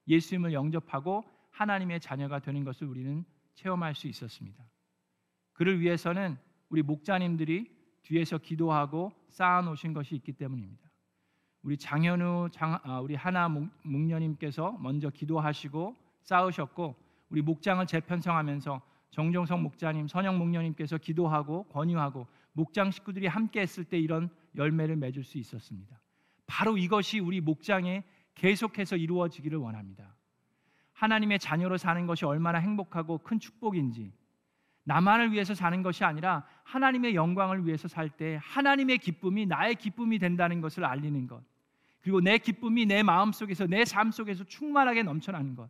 예수님을 0.08 0.54
영접하고 0.54 1.24
하나님의 1.52 2.00
자녀가 2.00 2.40
되는 2.40 2.64
것을 2.64 2.88
우리는 2.88 3.26
체험할 3.56 3.96
수 3.96 4.08
있었습니다. 4.08 4.64
그를 5.54 5.80
위해서는 5.80 6.38
우리 6.70 6.84
목자님들이 6.84 7.76
뒤에서 8.04 8.38
기도하고 8.38 9.12
쌓아 9.30 9.62
놓으신 9.62 9.94
것이 9.94 10.16
있기 10.16 10.34
때문입니다. 10.34 10.88
우리 11.64 11.78
장현우 11.78 12.50
장, 12.52 12.80
아, 12.84 13.00
우리 13.00 13.16
하나 13.16 13.50
목녀님께서 13.84 14.78
먼저 14.80 15.10
기도하시고 15.10 15.96
쌓으셨고 16.22 16.96
우리 17.30 17.42
목장을 17.42 17.86
재편성하면서 17.86 18.82
정종성 19.10 19.64
목자님, 19.64 20.08
선영 20.08 20.38
목녀님께서 20.38 20.98
기도하고 20.98 21.64
권유하고 21.64 22.28
목장 22.58 22.90
식구들이 22.90 23.28
함께 23.28 23.62
했을 23.62 23.84
때 23.84 24.00
이런 24.00 24.30
열매를 24.56 24.96
맺을 24.96 25.24
수 25.24 25.38
있었습니다. 25.38 26.02
바로 26.48 26.76
이것이 26.76 27.20
우리 27.20 27.40
목장에 27.40 28.04
계속해서 28.34 28.96
이루어지기를 28.98 29.60
원합니다. 29.60 30.16
하나님의 30.94 31.38
자녀로 31.38 31.78
사는 31.78 32.08
것이 32.08 32.26
얼마나 32.26 32.58
행복하고 32.58 33.20
큰 33.20 33.40
축복인지 33.40 34.12
나만을 34.86 35.32
위해서 35.34 35.54
사는 35.54 35.84
것이 35.84 36.04
아니라 36.04 36.48
하나님의 36.64 37.14
영광을 37.14 37.64
위해서 37.68 37.88
살 37.88 38.10
때 38.10 38.40
하나님의 38.42 38.98
기쁨이 38.98 39.46
나의 39.46 39.76
기쁨이 39.76 40.18
된다는 40.18 40.60
것을 40.60 40.84
알리는 40.84 41.28
것. 41.28 41.44
그리고 42.02 42.22
내 42.22 42.40
기쁨이 42.40 42.88
내 42.88 43.04
마음 43.04 43.32
속에서 43.32 43.68
내 43.68 43.84
삶 43.84 44.12
속에서 44.12 44.44
충만하게 44.46 45.04
넘쳐나는 45.04 45.56
것. 45.56 45.70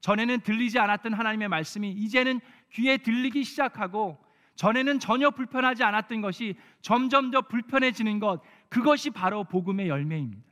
전에는 0.00 0.40
들리지 0.40 0.78
않았던 0.78 1.14
하나님의 1.14 1.48
말씀이 1.48 1.90
이제는 1.90 2.40
귀에 2.72 2.98
들리기 2.98 3.44
시작하고 3.44 4.18
전에는 4.58 4.98
전혀 4.98 5.30
불편하지 5.30 5.84
않았던 5.84 6.20
것이 6.20 6.56
점점 6.80 7.30
더 7.30 7.42
불편해지는 7.42 8.18
것. 8.18 8.42
그것이 8.68 9.10
바로 9.10 9.44
복음의 9.44 9.88
열매입니다. 9.88 10.42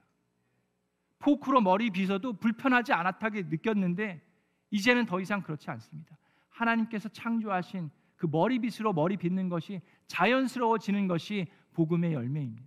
포크로 1.18 1.60
머리 1.60 1.90
빗어도 1.90 2.34
불편하지 2.34 2.92
않았다게 2.92 3.42
느꼈는데 3.48 4.22
이제는 4.70 5.06
더 5.06 5.20
이상 5.20 5.42
그렇지 5.42 5.68
않습니다. 5.70 6.16
하나님께서 6.50 7.08
창조하신 7.08 7.90
그 8.14 8.28
머리 8.30 8.60
빗으로 8.60 8.92
머리 8.92 9.16
빗는 9.16 9.48
것이 9.48 9.80
자연스러워지는 10.06 11.08
것이 11.08 11.48
복음의 11.72 12.12
열매입니다. 12.12 12.64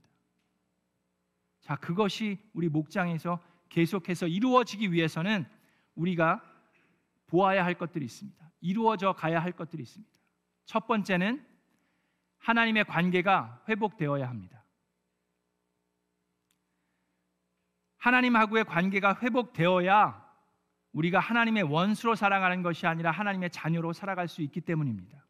자, 1.61 1.77
그것이 1.77 2.37
우리 2.51 2.67
목장에서 2.67 3.39
계속해서 3.69 4.27
이루어지기 4.27 4.91
위해서는 4.91 5.45
우리가 5.95 6.43
보아야 7.27 7.63
할 7.63 7.75
것들이 7.75 8.03
있습니다. 8.03 8.51
이루어져 8.59 9.13
가야 9.13 9.41
할 9.41 9.53
것들이 9.53 9.83
있습니다. 9.83 10.18
첫 10.69 10.85
번째는 10.85 11.43
하나님의 12.37 12.83
관계가 12.83 13.63
회복되어야 13.67 14.29
합니다. 14.29 14.63
하나님하고의 17.97 18.65
관계가 18.65 19.17
회복되어야 19.19 20.29
우리가 20.91 21.19
하나님의 21.19 21.63
원수로 21.63 22.13
살아가는 22.13 22.61
것이 22.61 22.85
아니라 22.85 23.09
하나님의 23.09 23.49
자녀로 23.49 23.93
살아갈 23.93 24.27
수 24.27 24.43
있기 24.43 24.61
때문입니다. 24.61 25.25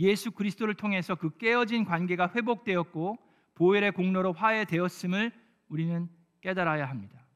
예수 0.00 0.32
그리스도를 0.32 0.74
통해서 0.74 1.14
그 1.14 1.38
깨어진 1.38 1.86
관계가 1.86 2.32
회복되었고 2.34 3.16
보혈의 3.54 3.92
공로로 3.92 4.34
화해되었음을 4.34 5.32
우리는 5.68 6.10
깨달아야 6.42 6.90
합니다. 6.90 7.26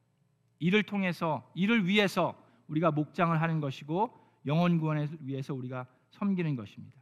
이를 0.59 0.83
통해서 0.83 1.51
이를 1.55 1.87
위해서 1.87 2.37
우리가 2.69 2.91
목장을 2.91 3.41
하는 3.41 3.61
것이고 3.61 4.15
영혼 4.45 4.79
구원을 4.79 5.09
위해서 5.21 5.55
우리가 5.55 5.87
섬기는 6.11 6.57
것입니다. 6.57 7.01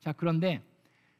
자, 0.00 0.12
그런데 0.12 0.62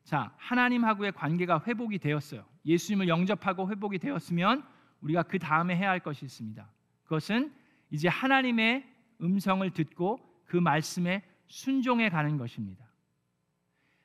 자, 0.05 0.35
하나님하고의 0.37 1.12
관계가 1.12 1.62
회복이 1.67 1.99
되었어요. 1.99 2.45
예수님을 2.65 3.09
영접하고 3.09 3.71
회복이 3.71 3.99
되었으면 3.99 4.65
우리가 5.01 5.23
그 5.23 5.39
다음에 5.39 5.77
해야 5.77 5.91
할 5.91 6.01
것이 6.01 6.25
있습니다. 6.25 6.69
그것은 7.05 7.53
이제 7.91 8.09
하나님의 8.09 8.89
음성을 9.21 9.69
듣고 9.71 10.19
그 10.45 10.57
말씀에 10.57 11.23
순종해 11.47 12.09
가는 12.09 12.37
것입니다. 12.37 12.85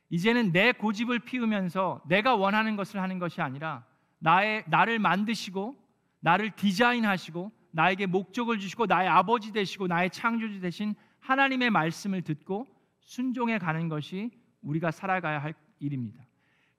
이제는 0.09 0.51
내 0.51 0.71
고집을 0.71 1.19
피우면서 1.19 2.01
내가 2.07 2.35
원하는 2.35 2.75
것을 2.75 3.01
하는 3.01 3.19
것이 3.19 3.41
아니라 3.41 3.85
나의 4.19 4.63
나를 4.67 4.99
만드시고 4.99 5.75
나를 6.19 6.51
디자인하시고 6.51 7.51
나에게 7.71 8.05
목적을 8.05 8.59
주시고 8.59 8.85
나의 8.85 9.07
아버지 9.07 9.51
되시고 9.51 9.87
나의 9.87 10.09
창조주 10.09 10.59
되신 10.61 10.95
하나님의 11.27 11.71
말씀을 11.71 12.21
듣고 12.21 12.65
순종해 13.01 13.57
가는 13.57 13.89
것이 13.89 14.31
우리가 14.61 14.91
살아가야 14.91 15.39
할 15.39 15.53
일입니다. 15.79 16.25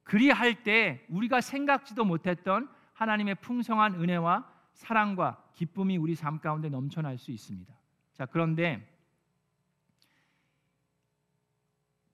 그리할 0.05 0.62
때 0.62 1.05
우리가 1.11 1.43
생각지도 1.43 2.07
못했던 2.07 2.67
하나님의 2.95 3.35
풍성한 3.43 4.00
은혜와 4.00 4.50
사랑과 4.73 5.43
기쁨이 5.52 5.99
우리 5.99 6.14
삶 6.14 6.38
가운데 6.40 6.71
넘쳐날 6.71 7.19
수 7.19 7.31
있습니다. 7.31 7.75
자, 8.14 8.25
그런데 8.25 8.88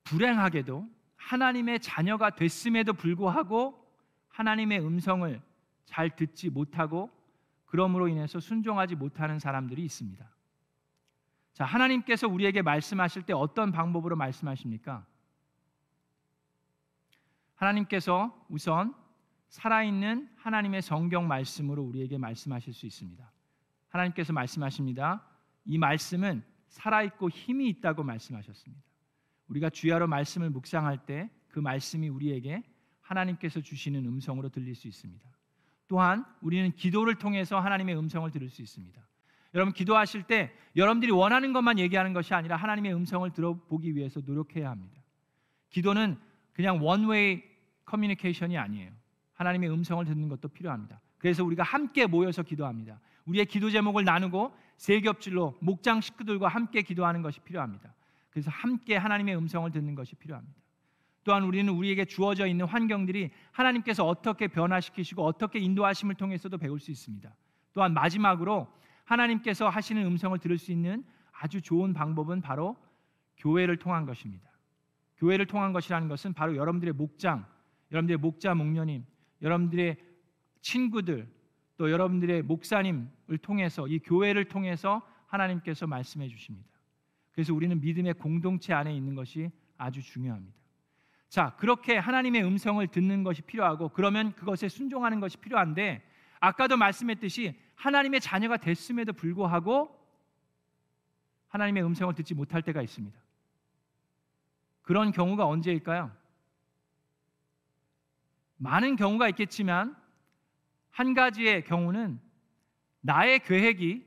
불행하게도 0.03 0.88
하나님의 1.14 1.79
자녀가 1.79 2.31
됐음에도 2.31 2.95
불구하고 2.95 3.81
하나님의 4.29 4.85
음성을 4.85 5.41
잘 5.85 6.17
듣지 6.17 6.50
못하고 6.50 7.11
그러므로 7.67 8.09
인해서 8.09 8.41
순종하지 8.41 8.97
못하는 8.97 9.38
사람들이 9.38 9.85
있습니다. 9.85 10.34
자, 11.54 11.64
하나님께서 11.64 12.28
우리에게 12.28 12.62
말씀하실 12.62 13.23
때 13.23 13.32
어떤 13.32 13.73
방법으로 13.73 14.16
말씀하십니까? 14.16 15.06
하나님께서 17.54 18.46
우선 18.49 18.94
살아있는 19.49 20.28
하나님의 20.37 20.82
성경 20.82 21.26
말씀으로 21.26 21.82
우리에게 21.82 22.18
말씀하실 22.18 22.75
수 22.75 22.87
있습니다. 22.87 23.32
하나님께서 23.88 24.32
말씀하십니다. 24.32 25.26
이 25.64 25.78
말씀은 25.78 26.44
살아있고 26.68 27.30
힘이 27.30 27.68
있다고 27.68 28.02
말씀하셨습니다. 28.02 28.84
우리가 29.49 29.70
주야로 29.70 30.06
말씀을 30.08 30.50
묵상할 30.50 31.06
때 31.06 31.30
그 31.54 31.61
말씀이 31.61 32.08
우리에게 32.08 32.64
하나님께서 33.00 33.61
주시는 33.61 34.04
음성으로 34.06 34.49
들릴 34.49 34.75
수 34.75 34.88
있습니다. 34.88 35.25
또한 35.87 36.25
우리는 36.40 36.73
기도를 36.73 37.14
통해서 37.14 37.61
하나님의 37.61 37.96
음성을 37.96 38.28
들을 38.32 38.49
수 38.49 38.61
있습니다. 38.61 39.00
여러분 39.54 39.73
기도하실 39.73 40.25
때 40.25 40.52
여러분들이 40.76 41.12
원하는 41.12 41.52
것만 41.52 41.78
얘기하는 41.78 42.12
것이 42.12 42.34
아니라 42.34 42.56
하나님의 42.56 42.95
음성을 42.95 43.28
들어보기 43.30 43.95
위해서 43.95 44.21
노력해야 44.25 44.71
합니다. 44.71 45.00
기도는 45.71 46.19
그냥 46.52 46.84
원웨이 46.84 47.43
커뮤니케이션이 47.84 48.58
아니에요. 48.58 48.90
하나님의 49.34 49.71
음성을 49.71 50.04
듣는 50.04 50.28
것도 50.28 50.49
필요합니다. 50.49 51.00
그래서 51.19 51.45
우리가 51.45 51.62
함께 51.62 52.06
모여서 52.06 52.43
기도합니다. 52.43 53.00
우리의 53.26 53.47
기도 53.47 53.71
제목을 53.71 54.04
나누고 54.04 54.52
세 54.76 55.00
겹질로 55.00 55.56
목장 55.60 56.00
식구들과 56.00 56.49
함께 56.49 56.82
기도하는 56.82 57.23
것이 57.23 57.40
필요합니다. 57.40 57.95
그래서 58.30 58.50
함께 58.50 58.97
하나님의 58.97 59.36
음성을 59.36 59.71
듣는 59.71 59.95
것이 59.95 60.14
필요합니다. 60.17 60.60
또한 61.23 61.45
우리는 61.45 61.73
우리에게 61.73 62.04
주어져 62.04 62.47
있는 62.47 62.67
환경들이 62.67 63.30
하나님께서 63.52 64.04
어떻게 64.04 64.49
변화시키시고 64.49 65.25
어떻게 65.25 65.58
인도하심을 65.58 66.17
통해서도 66.17 66.58
배울 66.58 66.78
수 66.78 66.90
있습니다. 66.90 67.34
또한 67.73 67.95
마지막으로 67.95 68.69
하나님께서 69.04 69.69
하시는 69.69 70.04
음성을 70.04 70.36
들을 70.38 70.58
수 70.58 70.73
있는 70.73 71.04
아주 71.32 71.60
좋은 71.60 71.93
방법은 71.93 72.40
바로 72.40 72.76
교회를 73.36 73.78
통한 73.78 74.06
것입니다. 74.06 74.50
교회를 75.17 75.47
통한 75.47 75.73
것이라는 75.73 76.08
것은 76.08 76.32
바로 76.32 76.56
여러분들의 76.56 76.95
목장, 76.95 77.47
여러분들의 77.93 78.19
목자 78.19 78.54
목녀님, 78.54 79.04
여러분들의 79.43 79.97
친구들, 80.60 81.28
또 81.76 81.90
여러분들의 81.90 82.43
목사님을 82.43 83.38
통해서 83.43 83.86
이 83.88 83.99
교회를 83.99 84.47
통해서 84.47 85.02
하나님께서 85.26 85.86
말씀해 85.86 86.28
주십니다. 86.28 86.69
그래서 87.32 87.52
우리는 87.52 87.80
믿음의 87.80 88.14
공동체 88.14 88.73
안에 88.73 88.95
있는 88.95 89.14
것이 89.14 89.50
아주 89.76 90.00
중요합니다. 90.00 90.56
자, 91.28 91.56
그렇게 91.56 91.97
하나님의 91.97 92.45
음성을 92.45 92.86
듣는 92.86 93.25
것이 93.25 93.43
필요하고 93.43 93.88
그러면 93.88 94.32
그것에 94.34 94.69
순종하는 94.69 95.19
것이 95.19 95.36
필요한데 95.38 96.02
아까도 96.45 96.76
말씀했듯이 96.76 97.59
하나님의 97.75 98.21
자녀가 98.21 98.59
됐음에도 98.59 99.15
불구하고 99.15 99.99
하나님의 101.49 101.83
음성을 101.85 102.15
듣지 102.15 102.35
못할 102.35 102.61
때가 102.61 102.83
있습니다. 102.83 103.19
그런 104.83 105.11
경우가 105.11 105.47
언제일까요? 105.47 106.15
많은 108.59 108.97
경우가 108.97 109.28
있겠지만 109.30 109.97
한 110.91 111.15
가지의 111.15 111.65
경우는 111.65 112.21
나의 113.00 113.41
계획이 113.41 114.07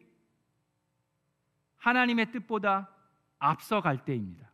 하나님의 1.78 2.32
뜻보다 2.32 2.89
앞서갈 3.39 4.06
때입니다. 4.06 4.47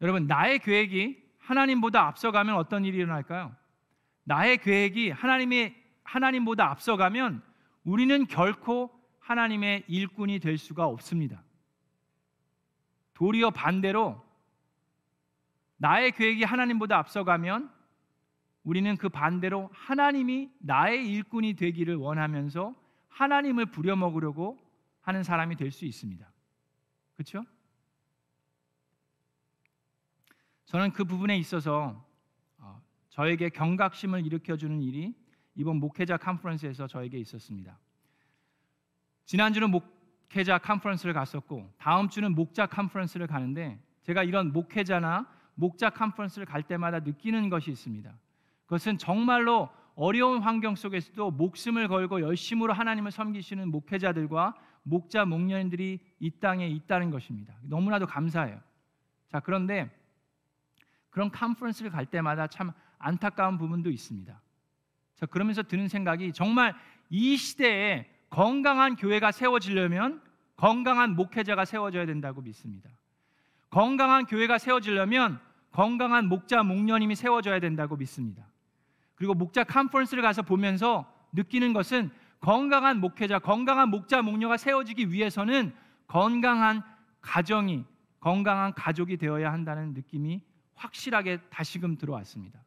여러분, 0.00 0.26
나의 0.26 0.60
계획이 0.60 1.22
하나님보다 1.38 2.06
앞서가면 2.06 2.56
어떤 2.56 2.84
일이 2.84 2.98
일어날까요? 2.98 3.63
나의 4.24 4.58
계획이 4.58 5.10
하나님의 5.10 5.82
하나님보다 6.02 6.70
앞서가면 6.70 7.42
우리는 7.84 8.26
결코 8.26 8.90
하나님의 9.20 9.84
일꾼이 9.88 10.38
될 10.38 10.58
수가 10.58 10.86
없습니다. 10.86 11.42
도리어 13.14 13.50
반대로 13.50 14.22
나의 15.76 16.12
계획이 16.12 16.44
하나님보다 16.44 16.98
앞서가면 16.98 17.72
우리는 18.64 18.96
그 18.96 19.08
반대로 19.08 19.70
하나님이 19.72 20.50
나의 20.58 21.06
일꾼이 21.10 21.54
되기를 21.54 21.96
원하면서 21.96 22.74
하나님을 23.08 23.66
부려먹으려고 23.66 24.58
하는 25.02 25.22
사람이 25.22 25.56
될 25.56 25.70
수 25.70 25.84
있습니다. 25.84 26.26
그렇죠? 27.14 27.44
저는 30.64 30.92
그 30.92 31.04
부분에 31.04 31.36
있어서 31.36 31.84
어, 31.84 32.03
저에게 33.14 33.48
경각심을 33.48 34.26
일으켜주는 34.26 34.82
일이 34.82 35.14
이번 35.54 35.76
목회자 35.76 36.16
conference에서 36.16 36.88
저에게 36.88 37.16
있었습니다. 37.18 37.78
지난주는 39.24 39.70
목회자 39.70 40.58
conference를 40.58 41.14
갔었고 41.14 41.72
다음 41.78 42.08
주는 42.08 42.34
목자 42.34 42.66
conference를 42.66 43.28
가는데 43.28 43.80
제가 44.02 44.24
이런 44.24 44.52
목회자나 44.52 45.28
목자 45.54 45.90
conference를 45.90 46.44
갈 46.44 46.64
때마다 46.64 46.98
느끼는 46.98 47.50
것이 47.50 47.70
있습니다. 47.70 48.12
그것은 48.64 48.98
정말로 48.98 49.68
어려운 49.94 50.42
환경 50.42 50.74
속에서도 50.74 51.30
목숨을 51.30 51.86
걸고 51.86 52.20
열심으로 52.20 52.72
하나님을 52.72 53.12
섬기시는 53.12 53.70
목회자들과 53.70 54.56
목자 54.82 55.24
목녀님들이 55.24 56.00
이 56.18 56.30
땅에 56.40 56.66
있다는 56.66 57.10
것입니다. 57.12 57.54
너무나도 57.62 58.06
감사해요. 58.06 58.60
자, 59.28 59.38
그런데 59.38 59.88
그런 61.10 61.30
컨퍼런스를 61.30 61.92
갈 61.92 62.06
때마다 62.06 62.48
참 62.48 62.72
안타까운 63.04 63.58
부분도 63.58 63.90
있습니다. 63.90 64.40
자, 65.14 65.26
그러면서 65.26 65.62
드는 65.62 65.88
생각이 65.88 66.32
정말 66.32 66.74
이 67.10 67.36
시대에 67.36 68.06
건강한 68.30 68.96
교회가 68.96 69.30
세워지려면 69.30 70.22
건강한 70.56 71.14
목회자가 71.14 71.64
세워져야 71.64 72.06
된다고 72.06 72.40
믿습니다. 72.40 72.90
건강한 73.70 74.24
교회가 74.24 74.58
세워지려면 74.58 75.40
건강한 75.70 76.28
목자 76.28 76.62
목녀님이 76.62 77.14
세워져야 77.14 77.60
된다고 77.60 77.96
믿습니다. 77.96 78.46
그리고 79.16 79.34
목자 79.34 79.64
컨퍼런스를 79.64 80.22
가서 80.22 80.42
보면서 80.42 81.12
느끼는 81.32 81.72
것은 81.72 82.10
건강한 82.40 83.00
목회자, 83.00 83.38
건강한 83.40 83.90
목자 83.90 84.22
목녀가 84.22 84.56
세워지기 84.56 85.12
위해서는 85.12 85.74
건강한 86.06 86.82
가정이 87.20 87.84
건강한 88.20 88.72
가족이 88.72 89.16
되어야 89.16 89.52
한다는 89.52 89.92
느낌이 89.92 90.40
확실하게 90.74 91.38
다시금 91.50 91.96
들어왔습니다. 91.98 92.64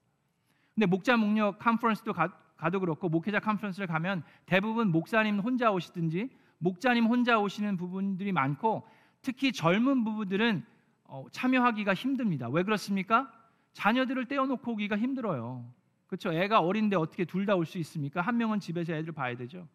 근데 0.78 0.86
목자 0.86 1.18
목녀 1.18 1.54
컨퍼런스도 1.54 2.14
가, 2.14 2.30
도 2.70 2.80
그렇고 2.80 3.10
목회자 3.10 3.40
컨퍼런스를 3.40 3.88
가면 3.88 4.22
대부분 4.46 4.92
목사님 4.92 5.40
혼자 5.40 5.72
오시든지 5.72 6.30
목자님 6.60 7.06
혼자 7.06 7.40
오시는 7.40 7.78
부분들이 7.78 8.32
많고 8.32 8.88
특히 9.24 9.52
젊은 9.52 10.04
부부들은 10.04 10.64
어, 11.06 11.26
참여하기가 11.32 11.96
힘듭니다. 11.96 12.48
왜 12.50 12.62
그렇습니까? 12.62 13.32
자녀들을 13.74 14.28
떼어놓고 14.28 14.74
오기가 14.74 15.00
힘들어요. 15.00 15.66
그렇죠? 16.06 16.32
애가 16.32 16.60
어린데 16.60 16.96
어떻게 16.96 17.26
둘 17.26 17.48
다 17.48 17.56
올 17.56 17.66
수 17.66 17.80
있습니까? 17.80 18.22
한 18.22 18.38
명은 18.38 18.60
집에서 18.60 18.94
애들 18.94 19.14
봐야 19.14 19.36
되죠. 19.36 19.68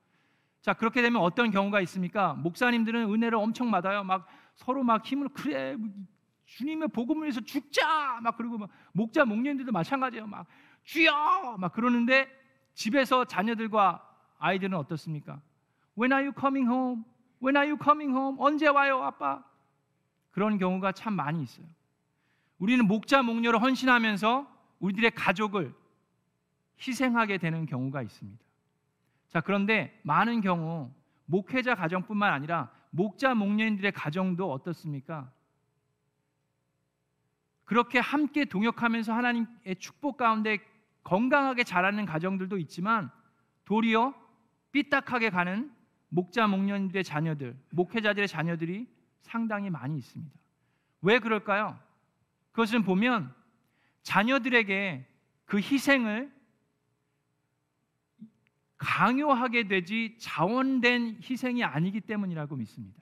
자 0.60 0.72
그렇게 0.72 1.02
되면 1.02 1.20
어떤 1.20 1.50
경우가 1.50 1.80
있습니까? 1.80 2.34
목사님들은 2.34 3.12
은혜를 3.12 3.36
엄청 3.38 3.72
받아요. 3.72 4.04
막 4.04 4.28
서로 4.54 4.84
막 4.84 5.04
힘을 5.04 5.30
그래 5.30 5.76
주님의 6.46 6.88
복음을 6.88 7.22
위해서 7.24 7.40
죽자 7.40 8.20
막 8.22 8.36
그리고 8.36 8.58
막 8.58 8.68
목자 8.92 9.24
목녀님들도 9.24 9.72
마찬가지예요. 9.72 10.28
막 10.28 10.46
주여 10.84 11.56
막 11.58 11.72
그러는데 11.72 12.28
집에서 12.74 13.24
자녀들과 13.24 14.08
아이들은 14.38 14.76
어떻습니까? 14.76 15.40
When 15.98 16.12
are 16.12 16.24
you 16.24 16.32
coming 16.38 16.68
home? 16.68 17.04
When 17.42 17.56
are 17.56 17.68
you 17.68 17.78
coming 17.82 18.16
home? 18.16 18.36
언제 18.40 18.68
와요, 18.68 19.02
아빠? 19.02 19.44
그런 20.30 20.58
경우가 20.58 20.92
참 20.92 21.14
많이 21.14 21.42
있어요. 21.42 21.66
우리는 22.58 22.86
목자 22.86 23.22
목녀로 23.22 23.58
헌신하면서 23.58 24.46
우리들의 24.80 25.12
가족을 25.12 25.74
희생하게 26.80 27.38
되는 27.38 27.66
경우가 27.66 28.02
있습니다. 28.02 28.42
자, 29.28 29.40
그런데 29.40 29.98
많은 30.02 30.40
경우 30.40 30.90
목회자 31.26 31.74
가정뿐만 31.74 32.32
아니라 32.32 32.70
목자 32.90 33.34
목녀인들의 33.34 33.92
가정도 33.92 34.52
어떻습니까? 34.52 35.30
그렇게 37.64 37.98
함께 37.98 38.44
동역하면서 38.44 39.12
하나님의 39.12 39.76
축복 39.78 40.18
가운데 40.18 40.58
건강하게 41.04 41.64
자라는 41.64 42.06
가정들도 42.06 42.58
있지만 42.58 43.10
도리어 43.64 44.14
삐딱하게 44.72 45.30
가는 45.30 45.72
목자 46.08 46.46
목년들의 46.46 47.04
자녀들, 47.04 47.56
목회자들의 47.70 48.28
자녀들이 48.28 48.86
상당히 49.20 49.70
많이 49.70 49.98
있습니다. 49.98 50.34
왜 51.02 51.18
그럴까요? 51.18 51.78
그것은 52.52 52.82
보면 52.82 53.34
자녀들에게 54.02 55.06
그 55.44 55.58
희생을 55.58 56.32
강요하게 58.76 59.68
되지 59.68 60.16
자원된 60.18 61.20
희생이 61.22 61.62
아니기 61.62 62.00
때문이라고 62.00 62.56
믿습니다. 62.56 63.00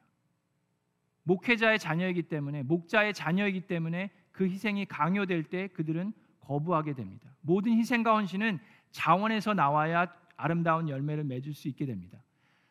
목회자의 1.23 1.79
자녀이기 1.79 2.25
때문에 2.25 2.63
목자의 2.63 3.15
자녀이기 3.15 3.63
때문에 3.63 4.11
그 4.31 4.45
희생이 4.45 4.87
강요될 4.87 5.45
때 5.45 5.69
그들은 5.69 6.13
거부하게 6.41 6.95
됩니다. 6.95 7.31
모든 7.41 7.77
희생과 7.77 8.15
헌신은 8.15 8.59
자원에서 8.91 9.55
나와야 9.55 10.13
아름다운 10.37 10.89
열매를 10.89 11.25
맺을 11.25 11.53
수 11.53 11.69
있게 11.69 11.87
됩니다. 11.87 12.19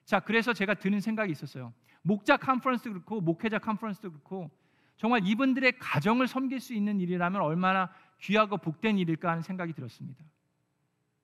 자, 0.05 0.19
그래서 0.19 0.53
제가 0.53 0.73
드는 0.73 0.99
생각이 0.99 1.31
있었어요. 1.31 1.73
목자 2.01 2.37
컨퍼런스도 2.37 2.91
그렇고 2.91 3.21
목회자 3.21 3.59
컨퍼런스도 3.59 4.11
그렇고 4.11 4.49
정말 4.97 5.25
이분들의 5.25 5.73
가정을 5.79 6.27
섬길 6.27 6.59
수 6.59 6.73
있는 6.73 6.99
일이라면 6.99 7.41
얼마나 7.41 7.89
귀하고 8.19 8.57
복된 8.57 8.97
일일까 8.97 9.29
하는 9.29 9.41
생각이 9.41 9.73
들었습니다. 9.73 10.23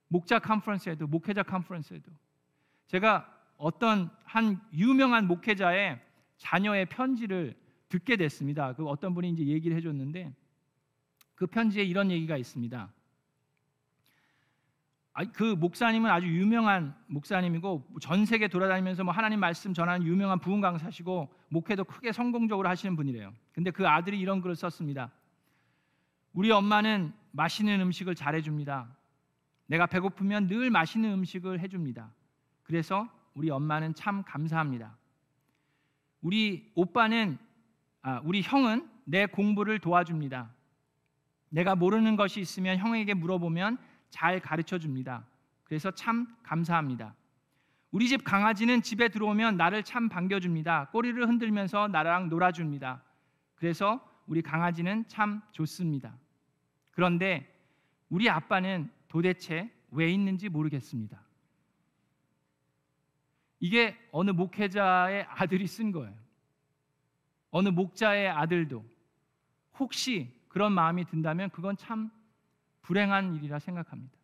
목자 0.08 0.40
컨퍼런스에도 0.40 1.08
목회자 1.08 1.44
컨퍼런스에도 1.44 2.12
제가 2.88 3.32
어떤 3.58 4.10
한 4.24 4.62
유명한 4.74 5.28
목회자의 5.28 6.00
자녀의 6.38 6.86
편지를 6.88 7.56
듣게 7.90 8.16
됐습니다. 8.18 8.74
그 8.74 8.86
어떤 8.88 9.14
분이 9.14 9.30
이제 9.30 9.46
얘기를 9.46 9.76
해줬는데 9.78 10.34
그 11.36 11.46
편지에 11.48 11.84
이런 11.84 12.12
얘기가 12.12 12.38
있습니다. 12.38 12.90
그 15.34 15.44
목사님은 15.44 16.10
아주 16.10 16.28
유명한 16.28 16.94
목사님이고 17.08 17.88
전 18.02 18.26
세계 18.26 18.50
돌아다니면서 18.50 19.06
뭐 19.06 19.14
하나님 19.14 19.40
말씀 19.40 19.74
전하는 19.74 20.06
유명한 20.06 20.40
부흥 20.40 20.60
강사시고 20.60 21.34
목회도 21.50 21.86
크게 21.86 22.12
성공적으로 22.12 22.68
하시는 22.68 22.98
분이래요. 22.98 23.34
근데 23.54 23.72
그 23.72 23.88
아들이 23.88 24.20
이런 24.20 24.42
글을 24.42 24.58
썼습니다. 24.58 25.12
우리 26.34 26.52
엄마는 26.52 27.14
맛있는 27.32 27.80
음식을 27.80 28.16
잘해 28.16 28.42
줍니다. 28.42 28.94
내가 29.68 29.86
배고프면 29.86 30.48
늘 30.48 30.70
맛있는 30.70 31.14
음식을 31.14 31.62
해 31.62 31.70
줍니다. 31.70 32.12
그래서 32.64 33.08
우리 33.36 33.50
엄마는 33.50 33.94
참 33.96 34.22
감사합니다. 34.24 34.98
우리 36.22 36.72
오빠는 36.76 37.38
아, 38.02 38.22
우리 38.24 38.42
형은 38.42 38.90
내 39.06 39.26
공부를 39.26 39.80
도와줍니다. 39.80 40.50
내가 41.56 41.74
모르는 41.74 42.18
것이 42.18 42.42
있으면 42.42 42.78
형에게 42.78 43.14
물어보면 43.14 43.78
잘 44.10 44.42
가르쳐 44.42 44.78
줍니다. 44.78 45.26
그래서 45.64 45.90
참 45.90 46.36
감사합니다. 46.44 47.16
우리 47.92 48.10
집 48.10 48.26
강아지는 48.26 48.82
집에 48.82 49.08
들어오면 49.08 49.56
나를 49.56 49.84
참 49.84 50.10
반겨줍니다. 50.10 50.90
꼬리를 50.90 51.26
흔들면서 51.26 51.88
나랑 51.88 52.28
놀아줍니다. 52.28 53.02
그래서 53.56 54.06
우리 54.28 54.42
강아지는 54.42 55.08
참 55.08 55.42
좋습니다. 55.54 56.18
그런데 56.92 57.50
우리 58.10 58.30
아빠는 58.30 58.92
도대체 59.08 59.72
왜 59.92 60.12
있는지 60.12 60.50
모르겠습니다. 60.50 61.22
이게 63.62 63.98
어느 64.12 64.32
목회자의 64.32 65.26
아들이 65.30 65.68
쓴 65.68 65.94
거예요. 65.94 66.14
어느 67.50 67.70
목자의 67.70 68.28
아들도 68.28 68.84
혹시 69.80 70.35
그런 70.56 70.72
마음이 70.72 71.04
든다면 71.04 71.50
그건 71.50 71.76
참 71.76 72.10
불행한 72.82 73.36
일이라 73.36 73.60
생각합니다. 73.60 74.18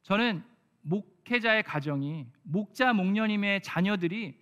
저는 0.00 0.42
목회자의 0.80 1.62
가정이 1.62 2.26
목자 2.42 2.94
목녀님의 2.94 3.62
자녀들이 3.62 4.34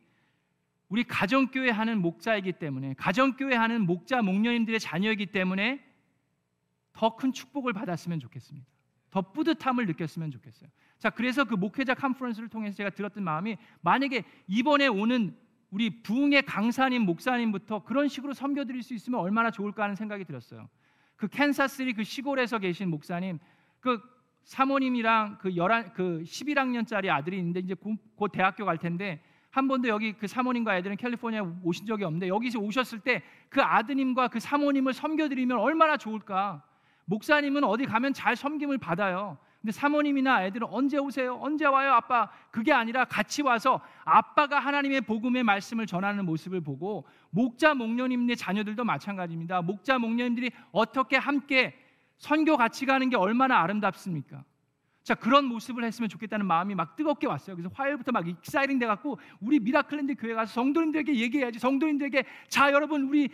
우리 0.88 1.02
가정교회 1.02 1.70
하는 1.70 2.00
목자이기 2.00 2.52
때문에 2.52 2.94
가정교회 2.94 3.56
하는 3.56 3.86
목자 3.86 4.22
목녀님들의 4.22 4.78
자녀이기 4.78 5.26
때문에 5.26 5.84
더 6.92 7.16
큰 7.16 7.32
축복을 7.32 7.72
받았으면 7.72 8.20
좋겠습니다. 8.20 8.68
더 9.10 9.32
뿌듯함을 9.32 9.86
느꼈으면 9.86 10.30
좋겠어요. 10.30 10.70
자, 11.00 11.10
그래서 11.10 11.42
그 11.42 11.56
목회자 11.56 11.94
컨퍼런스를 11.94 12.48
통해서 12.48 12.76
제가 12.76 12.90
들었던 12.90 13.24
마음이 13.24 13.56
만약에 13.80 14.22
이번에 14.46 14.86
오는 14.86 15.36
우리 15.72 16.04
부흥의 16.04 16.42
강사님, 16.42 17.02
목사님부터 17.02 17.82
그런 17.82 18.06
식으로 18.06 18.32
섬겨 18.32 18.64
드릴 18.66 18.84
수 18.84 18.94
있으면 18.94 19.18
얼마나 19.18 19.50
좋을까 19.50 19.82
하는 19.82 19.96
생각이 19.96 20.24
들었어요. 20.24 20.68
그 21.20 21.28
캔사스리 21.28 21.92
그 21.92 22.02
시골에서 22.02 22.58
계신 22.58 22.88
목사님 22.88 23.38
그 23.78 24.00
사모님이랑 24.44 25.38
그 25.38 25.54
열한 25.54 25.92
그 25.92 26.22
11학년짜리 26.24 27.10
아들이 27.10 27.38
있는데 27.38 27.60
이제 27.60 27.74
곧, 27.74 27.98
곧 28.16 28.32
대학교 28.32 28.64
갈 28.64 28.78
텐데 28.78 29.22
한 29.50 29.68
번도 29.68 29.88
여기 29.88 30.14
그 30.14 30.26
사모님과 30.26 30.78
애들은 30.78 30.96
캘리포니아 30.96 31.42
오신 31.62 31.84
적이 31.84 32.04
없는데 32.04 32.28
여기서 32.28 32.58
오셨을 32.58 33.00
때 33.00 33.22
그 33.50 33.60
아드님과 33.60 34.28
그 34.28 34.40
사모님을 34.40 34.94
섬겨드리면 34.94 35.58
얼마나 35.58 35.96
좋을까? 35.96 36.62
목사님은 37.04 37.64
어디 37.64 37.84
가면 37.84 38.14
잘 38.14 38.36
섬김을 38.36 38.78
받아요. 38.78 39.36
근데 39.60 39.72
사모님이나 39.72 40.46
애들은 40.46 40.66
언제 40.70 40.96
오세요? 40.96 41.38
언제 41.40 41.66
와요, 41.66 41.92
아빠? 41.92 42.30
그게 42.50 42.72
아니라 42.72 43.04
같이 43.04 43.42
와서 43.42 43.80
아빠가 44.04 44.58
하나님의 44.58 45.02
복음의 45.02 45.42
말씀을 45.42 45.86
전하는 45.86 46.24
모습을 46.24 46.62
보고 46.62 47.06
목자 47.30 47.74
목녀님의 47.74 48.36
자녀들도 48.36 48.84
마찬가지입니다. 48.84 49.60
목자 49.60 49.98
목녀님들이 49.98 50.50
어떻게 50.72 51.16
함께 51.16 51.74
선교 52.16 52.56
같이 52.56 52.86
가는 52.86 53.10
게 53.10 53.16
얼마나 53.16 53.60
아름답습니까? 53.60 54.44
자 55.02 55.14
그런 55.14 55.44
모습을 55.46 55.84
했으면 55.84 56.08
좋겠다는 56.08 56.46
마음이 56.46 56.74
막 56.74 56.96
뜨겁게 56.96 57.26
왔어요. 57.26 57.56
그래서 57.56 57.70
화요일부터 57.74 58.12
막 58.12 58.26
exciting 58.26 58.78
돼 58.78 58.86
갖고 58.86 59.18
우리 59.40 59.58
미라클랜드 59.58 60.14
교회 60.16 60.34
가서 60.34 60.52
성도님들에게 60.54 61.14
얘기해야지. 61.16 61.58
성도님들에게 61.58 62.24
자 62.48 62.72
여러분 62.72 63.08
우리 63.08 63.28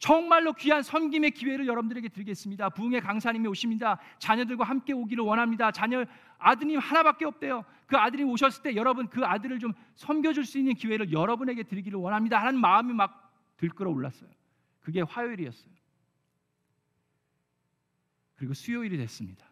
정말로 0.00 0.54
귀한 0.54 0.82
섬김의 0.82 1.32
기회를 1.32 1.66
여러분들에게 1.66 2.08
드리겠습니다. 2.08 2.70
부흥의 2.70 3.02
강사님이 3.02 3.46
오십니다. 3.48 4.00
자녀들과 4.18 4.64
함께 4.64 4.94
오기를 4.94 5.22
원합니다. 5.22 5.70
자녀 5.70 6.06
아드님 6.38 6.78
하나밖에 6.78 7.26
없대요. 7.26 7.66
그 7.86 7.98
아들이 7.98 8.24
오셨을 8.24 8.62
때 8.62 8.74
여러분 8.76 9.08
그 9.08 9.22
아들을 9.22 9.58
좀 9.58 9.74
섬겨줄 9.96 10.46
수 10.46 10.58
있는 10.58 10.74
기회를 10.74 11.12
여러분에게 11.12 11.64
드리기를 11.64 11.98
원합니다. 11.98 12.42
하는 12.42 12.58
마음이 12.58 12.94
막 12.94 13.30
들끓어 13.58 13.90
올랐어요. 13.90 14.30
그게 14.80 15.02
화요일이었어요. 15.02 15.70
그리고 18.36 18.54
수요일이 18.54 18.96
됐습니다. 18.96 19.44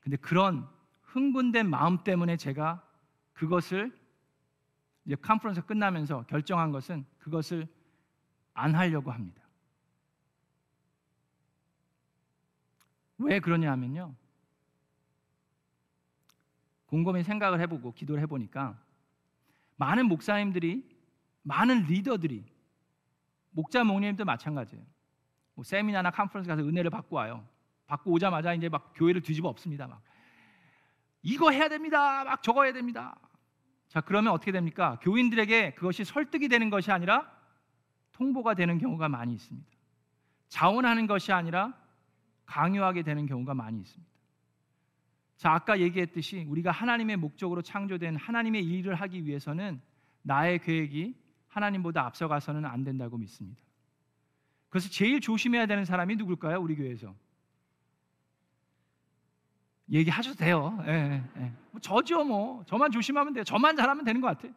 근데 0.00 0.18
그런 0.18 0.68
흥분된 1.04 1.70
마음 1.70 2.04
때문에 2.04 2.36
제가 2.36 2.86
그것을 3.32 3.96
이제 5.06 5.14
컨퍼런스 5.14 5.62
끝나면서 5.62 6.24
결정한 6.26 6.72
것은 6.72 7.06
그것을 7.18 7.68
안 8.54 8.74
하려고 8.74 9.12
합니다. 9.12 9.40
왜 13.18 13.40
그러냐 13.40 13.70
하면요. 13.72 14.14
곰곰이 16.86 17.22
생각을 17.22 17.60
해보고 17.60 17.92
기도를 17.94 18.22
해보니까 18.22 18.78
많은 19.76 20.06
목사님들이 20.06 20.88
많은 21.42 21.84
리더들이 21.84 22.44
목자 23.50 23.84
목님도 23.84 24.24
마찬가지예요. 24.24 24.84
뭐 25.54 25.64
세미나나 25.64 26.10
컨퍼런스 26.10 26.48
가서 26.48 26.62
은혜를 26.62 26.90
받고 26.90 27.16
와요. 27.16 27.46
받고 27.86 28.10
오자마자 28.10 28.52
이제 28.54 28.68
막 28.68 28.92
교회를 28.94 29.22
뒤집어 29.22 29.48
엎습니다. 29.48 29.86
막 29.86 30.02
이거 31.22 31.50
해야 31.50 31.68
됩니다. 31.68 32.24
막 32.24 32.42
저거 32.42 32.64
해야 32.64 32.72
됩니다. 32.72 33.16
자, 33.88 34.00
그러면 34.00 34.32
어떻게 34.32 34.52
됩니까? 34.52 34.98
교인들에게 35.02 35.74
그것이 35.74 36.04
설득이 36.04 36.48
되는 36.48 36.70
것이 36.70 36.90
아니라 36.90 37.30
통보가 38.12 38.54
되는 38.54 38.78
경우가 38.78 39.08
많이 39.08 39.34
있습니다. 39.34 39.68
자원하는 40.48 41.06
것이 41.06 41.32
아니라 41.32 41.74
강요하게 42.46 43.02
되는 43.02 43.26
경우가 43.26 43.54
많이 43.54 43.80
있습니다. 43.80 44.12
자, 45.36 45.52
아까 45.52 45.80
얘기했듯이 45.80 46.46
우리가 46.48 46.70
하나님의 46.70 47.16
목적으로 47.16 47.60
창조된 47.62 48.16
하나님의 48.16 48.64
일을 48.64 48.94
하기 48.94 49.26
위해서는 49.26 49.80
나의 50.22 50.60
계획이 50.60 51.14
하나님보다 51.48 52.04
앞서가서는 52.06 52.64
안 52.64 52.84
된다고 52.84 53.18
믿습니다. 53.18 53.60
그래서 54.68 54.88
제일 54.90 55.20
조심해야 55.20 55.66
되는 55.66 55.84
사람이 55.84 56.16
누굴까요? 56.16 56.60
우리 56.60 56.74
교회에서. 56.76 57.14
얘기하셔도 59.90 60.36
돼요. 60.36 60.78
예, 60.86 60.90
예. 60.90 61.42
예. 61.42 61.52
뭐 61.70 61.80
저죠 61.80 62.24
뭐. 62.24 62.64
저만 62.66 62.90
조심하면 62.90 63.32
돼요. 63.32 63.44
저만 63.44 63.76
잘하면 63.76 64.04
되는 64.04 64.20
것 64.20 64.28
같아요. 64.28 64.52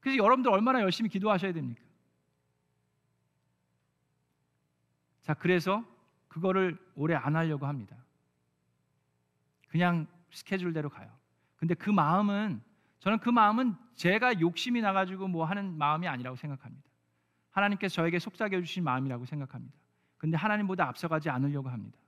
그래서 0.00 0.18
여러분들 0.18 0.50
얼마나 0.50 0.80
열심히 0.82 1.08
기도하셔야 1.08 1.52
됩니까? 1.52 1.82
자, 5.22 5.32
그래서 5.32 5.82
그거를 6.28 6.78
오래 6.94 7.14
안 7.14 7.34
하려고 7.34 7.66
합니다. 7.66 7.96
그냥 9.68 10.06
스케줄대로 10.30 10.90
가요. 10.90 11.10
근데 11.56 11.74
그 11.74 11.88
마음은 11.88 12.60
저는 12.98 13.18
그 13.20 13.30
마음은 13.30 13.74
제가 13.94 14.40
욕심이 14.40 14.80
나가지고 14.82 15.28
뭐 15.28 15.44
하는 15.46 15.78
마음이 15.78 16.06
아니라고 16.06 16.36
생각합니다. 16.36 16.84
하나님께서 17.50 17.94
저에게 17.94 18.18
속삭여 18.18 18.60
주신 18.60 18.84
마음이라고 18.84 19.24
생각합니다. 19.24 19.74
근데 20.18 20.36
하나님보다 20.36 20.86
앞서가지 20.88 21.30
않으려고 21.30 21.70
합니다. 21.70 21.98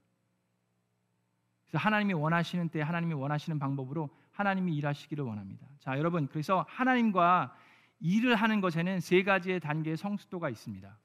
그래서 1.66 1.78
하나님이 1.78 2.14
원하시는 2.14 2.68
때 2.68 2.80
하나님이 2.80 3.14
원하시는 3.14 3.58
방법으로 3.58 4.10
하나님이 4.32 4.76
일하시기를 4.76 5.24
원합니다. 5.24 5.66
자, 5.80 5.98
여러분 5.98 6.28
그래서 6.28 6.64
하나님과 6.68 7.56
일을 8.00 8.36
하는 8.36 8.60
것에는 8.60 9.00
세 9.00 9.22
가지의 9.22 9.60
단계의 9.60 9.96
성숙도가 9.96 10.50
있습니다. 10.50 10.96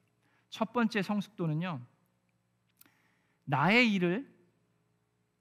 첫 0.49 0.73
번째 0.73 1.01
성숙도는요. 1.01 1.81
나의 3.45 3.93
일을 3.93 4.29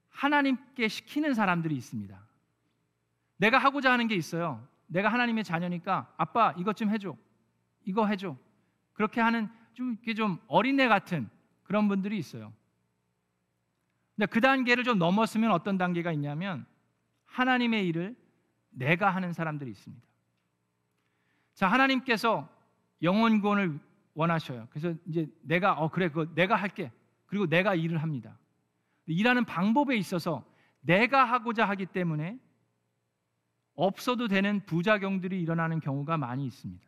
하나님께 0.09 0.88
시키는 0.88 1.35
사람들이 1.35 1.76
있습니다. 1.76 2.18
내가 3.37 3.59
하고자 3.59 3.92
하는 3.92 4.06
게 4.06 4.14
있어요. 4.14 4.66
내가 4.87 5.09
하나님의 5.12 5.44
자녀니까 5.44 6.12
아빠 6.16 6.52
이것 6.56 6.76
좀 6.76 6.90
해줘. 6.90 7.16
이거 7.85 8.06
해줘. 8.06 8.37
그렇게 8.92 9.20
하는 9.20 9.48
좀 9.72 9.96
이게 10.02 10.14
좀 10.14 10.38
어린애 10.46 10.88
같은 10.88 11.28
그런 11.62 11.88
분들이 11.88 12.18
있어요. 12.18 12.52
근데 14.20 14.26
그 14.26 14.42
단계를 14.42 14.85
좀 14.85 14.98
넘었으면 14.98 15.50
어떤 15.50 15.78
단계가 15.78 16.12
있냐면 16.12 16.66
하나님의 17.24 17.88
일을 17.88 18.14
내가 18.68 19.09
하는 19.09 19.33
사람들이 19.33 19.70
있습니다. 19.70 20.06
자, 21.54 21.68
하나님께서 21.68 22.46
영혼 23.00 23.40
구원을 23.40 23.80
원하셔요. 24.12 24.68
그래서 24.68 24.94
이제 25.06 25.26
내가 25.40 25.72
어 25.72 25.88
그래 25.88 26.11
그 26.11 26.30
내가 26.35 26.54
할게. 26.54 26.92
그리고 27.24 27.46
내가 27.46 27.74
일을 27.74 28.02
합니다. 28.02 28.37
일하는 29.06 29.46
방법에 29.46 29.96
있어서 29.96 30.44
내가 30.80 31.24
하고자 31.24 31.66
하기 31.70 31.87
때문에 31.87 32.38
없어도 33.74 34.28
되는 34.28 34.61
부작용들이 34.66 35.40
일어나는 35.40 35.80
경우가 35.80 36.18
많이 36.18 36.44
있습니다. 36.44 36.87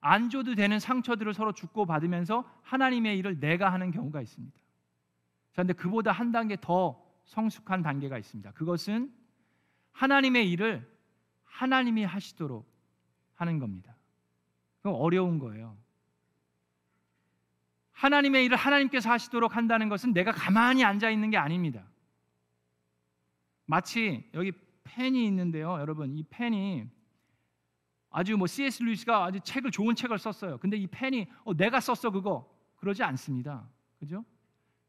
안 0.00 0.28
줘도 0.28 0.56
되는 0.56 0.80
상처들을 0.80 1.34
서로 1.34 1.52
주고 1.52 1.86
받으면서 1.86 2.44
하나님의 2.62 3.16
일을 3.18 3.38
내가 3.38 3.72
하는 3.72 3.92
경우가 3.92 4.20
있습니다. 4.20 4.61
그런데 5.52 5.72
그보다 5.72 6.12
한 6.12 6.32
단계 6.32 6.56
더 6.60 7.02
성숙한 7.24 7.82
단계가 7.82 8.18
있습니다. 8.18 8.52
그것은 8.52 9.12
하나님의 9.92 10.50
일을 10.50 10.90
하나님이 11.44 12.04
하시도록 12.04 12.66
하는 13.34 13.58
겁니다. 13.58 13.96
그럼 14.80 14.96
어려운 14.98 15.38
거예요. 15.38 15.76
하나님의 17.92 18.46
일을 18.46 18.56
하나님께서 18.56 19.10
하시도록 19.10 19.54
한다는 19.54 19.88
것은 19.88 20.12
내가 20.12 20.32
가만히 20.32 20.84
앉아 20.84 21.10
있는 21.10 21.30
게 21.30 21.36
아닙니다. 21.36 21.86
마치 23.66 24.28
여기 24.34 24.52
펜이 24.82 25.24
있는데요, 25.26 25.78
여러분 25.78 26.16
이 26.16 26.24
펜이 26.24 26.88
아주 28.10 28.36
뭐 28.36 28.46
C.S. 28.46 28.82
루이스가 28.82 29.24
아주 29.24 29.40
책을 29.40 29.70
좋은 29.70 29.94
책을 29.94 30.18
썼어요. 30.18 30.58
근데 30.58 30.76
이 30.76 30.86
펜이 30.86 31.28
어, 31.44 31.54
내가 31.54 31.80
썼어 31.80 32.10
그거 32.10 32.52
그러지 32.76 33.02
않습니다. 33.02 33.66
그죠? 33.98 34.24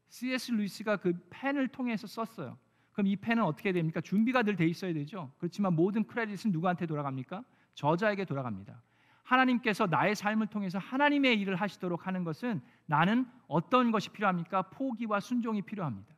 C.S. 0.08 0.52
루이스가 0.52 0.96
그 0.98 1.12
펜을 1.30 1.68
통해서 1.68 2.06
썼어요. 2.06 2.56
그럼 2.92 3.08
이 3.08 3.16
펜은 3.16 3.42
어떻게 3.42 3.72
됩니까? 3.72 4.00
준비가 4.00 4.42
늘 4.42 4.56
돼 4.56 4.66
있어야 4.66 4.92
되죠. 4.92 5.32
그렇지만 5.38 5.74
모든 5.74 6.04
크레딧은 6.04 6.52
누구한테 6.52 6.86
돌아갑니까? 6.86 7.44
저자에게 7.74 8.24
돌아갑니다. 8.24 8.80
하나님께서 9.24 9.86
나의 9.86 10.14
삶을 10.14 10.48
통해서 10.48 10.78
하나님의 10.78 11.40
일을 11.40 11.56
하시도록 11.56 12.06
하는 12.06 12.24
것은 12.24 12.60
나는 12.86 13.26
어떤 13.48 13.90
것이 13.90 14.10
필요합니까? 14.10 14.62
포기와 14.70 15.18
순종이 15.18 15.62
필요합니다. 15.62 16.14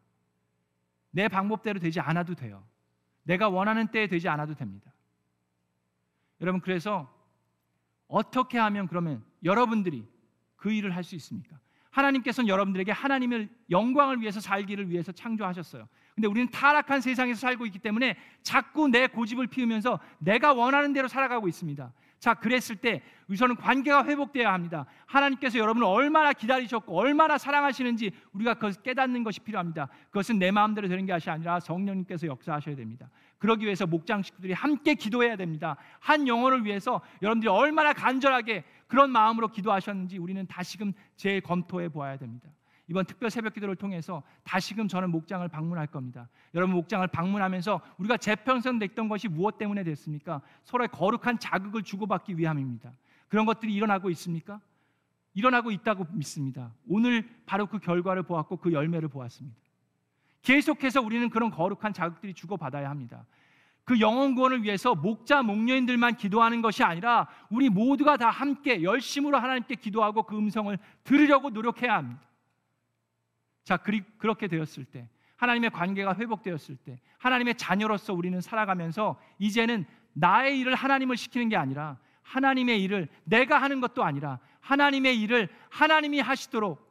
내 1.13 1.29
방법대로 1.29 1.79
되지 1.81 2.01
않아도 2.01 2.35
돼요. 2.35 2.67
내가 3.23 3.49
원하는 3.49 3.87
때에 3.89 4.07
되지 4.07 4.29
않아도 4.29 4.55
됩니다. 4.55 4.93
여러분 6.41 6.61
그래서 6.61 7.11
어떻게 8.09 8.59
하면 8.59 8.87
그러면 8.89 9.25
여러분들이 9.43 10.07
그 10.57 10.71
일을 10.73 10.95
할 10.95 11.03
수 11.05 11.15
있습니까? 11.15 11.59
하나님께서는 11.97 12.49
여러분들에게 12.49 12.93
하나님의 12.93 13.49
영광을 13.71 14.21
위해서 14.21 14.39
살기를 14.39 14.91
위해서 14.91 15.13
창조하셨어요. 15.13 15.89
근데 16.15 16.29
우리는 16.29 16.51
타락한 16.51 17.01
세상에서 17.01 17.41
살고 17.41 17.65
있기 17.67 17.79
때문에 17.79 18.17
자꾸 18.43 18.89
내 18.89 19.07
고집을 19.07 19.47
피우면서 19.47 19.99
내가 20.19 20.53
원하는 20.53 20.93
대로 20.93 21.09
살아가고 21.09 21.49
있습니다. 21.49 21.93
자, 22.19 22.35
그랬을 22.35 22.77
때 22.77 23.03
우선은 23.29 23.57
관계가 23.57 24.05
회복되어야 24.05 24.53
합니다. 24.53 24.87
하나님께서 25.07 25.59
여러분을 25.59 25.87
얼마나 25.87 26.33
기다리셨고 26.33 26.97
얼마나 26.97 27.39
사랑하시는지 27.39 28.11
우리가 28.33 28.55
그것을 28.55 28.83
깨닫는 28.83 29.25
것이 29.25 29.41
필요합니다. 29.41 29.89
그것은 30.09 30.39
내 30.39 30.51
마음대로 30.51 30.89
되는 30.89 31.07
것이 31.07 31.31
아니라 31.31 31.61
성령님께서 31.61 32.27
역사하셔야 32.27 32.77
됩니다. 32.77 33.09
그러기 33.39 33.65
위해서 33.65 33.87
목장 33.87 34.23
식구들이 34.23 34.55
함께 34.55 34.95
기도해야 34.95 35.37
됩니다. 35.37 35.77
한 36.01 36.27
영혼을 36.27 36.65
위해서 36.65 37.03
여러분들이 37.23 37.51
얼마나 37.51 37.93
간절하게 37.93 38.65
그런 38.87 39.11
마음으로 39.11 39.49
기도하셨는지 39.49 40.19
우리는 40.19 40.47
다시금 40.47 40.93
재검토해 41.17 41.89
보아야 41.89 42.17
됩니다. 42.17 42.49
이번 42.89 43.05
특별 43.05 43.31
새벽 43.31 43.55
기도를 43.55 43.75
통해서 43.75 44.23
다시금 44.45 44.87
저는 44.87 45.11
목장을 45.11 45.47
방문할 45.49 45.89
겁니다. 45.89 46.29
여러분 46.55 46.77
목장을 46.77 47.07
방문하면서 47.09 47.81
우리가 47.99 48.17
재편성 48.17 48.79
됐던 48.79 49.09
것이 49.09 49.29
무엇 49.29 49.59
때문에 49.59 49.83
됐습니까? 49.83 50.41
서로의 50.65 50.89
거룩한 50.89 51.39
자극을 51.41 51.83
주고받기 51.83 52.39
위함입니다. 52.39 52.93
그런 53.29 53.45
것들이 53.45 53.75
일어나고 53.75 54.09
있습니까? 54.11 54.61
일어나고 55.35 55.71
있다고 55.71 56.07
믿습니다. 56.13 56.73
오늘 56.89 57.29
바로 57.45 57.67
그 57.67 57.79
결과를 57.79 58.23
보았고 58.23 58.57
그 58.57 58.73
열매를 58.73 59.09
보았습니다. 59.09 59.59
계속해서 60.43 61.03
우리는 61.03 61.29
그런 61.29 61.51
거룩한 61.51 61.93
자극들이 61.93 62.33
주고받아야 62.33 62.89
합니다. 62.89 63.27
그 63.87 64.01
영혼 64.01 64.35
구원을 64.35 64.65
위해서 64.65 64.97
목자 64.97 65.45
목녀인들만 65.45 66.17
기도하는 66.17 66.61
것이 66.61 66.83
아니라 66.83 67.29
우리 67.49 67.69
모두가 67.69 68.17
다 68.17 68.31
함께 68.31 68.83
열심으로 68.83 69.39
하나님께 69.39 69.77
기도하고 69.77 70.25
그 70.25 70.37
음성을 70.37 70.77
들으려고 71.05 71.51
노력해야 71.51 71.95
합니다. 71.95 72.21
자, 73.63 73.77
그렇게 73.77 74.49
되었을 74.49 74.87
때 74.87 75.09
하나님의 75.37 75.71
관계가 75.71 76.17
회복되었을 76.17 76.77
때 76.79 76.99
하나님의 77.19 77.55
자녀로서 77.55 78.13
우리는 78.13 78.41
살아가면서 78.41 79.21
이제는 79.39 79.87
나의 80.15 80.59
일을 80.59 80.75
하나님을 80.75 81.17
시키는 81.17 81.49
게 81.49 81.57
아니라 81.57 81.97
하나님의 82.23 82.83
일을 82.83 83.09
내가 83.23 83.63
하는 83.63 83.81
것도 83.81 84.03
아니라 84.03 84.41
하나님의 84.63 85.21
일을 85.21 85.49
하나님이 85.71 86.19
하시도록 86.19 86.85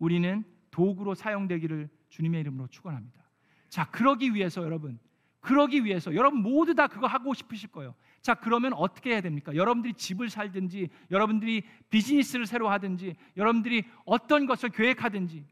우리는 0.00 0.42
도구로 0.72 1.14
사용되기를 1.14 1.88
주님의 2.08 2.40
이름으로 2.40 2.66
축원합니다. 2.66 3.22
자, 3.68 3.88
그러기 3.90 4.34
위해서 4.34 4.64
여러분 4.64 4.98
그러기 5.44 5.84
위해서 5.84 6.14
여러분 6.14 6.40
모두 6.42 6.74
다 6.74 6.86
그거 6.86 7.06
하고 7.06 7.34
싶으실 7.34 7.70
거예요. 7.70 7.94
자, 8.22 8.32
그러면 8.34 8.72
어떻게 8.72 9.10
해야 9.10 9.20
됩니까? 9.20 9.54
여러분들이 9.54 9.92
집을 9.92 10.30
살든지 10.30 10.88
여러분들이 11.10 11.62
비즈니스를 11.90 12.46
새로 12.46 12.70
하든지 12.70 13.14
여러분들이 13.36 13.84
어떤 14.06 14.46
것을 14.46 14.70
계획하든지 14.70 15.44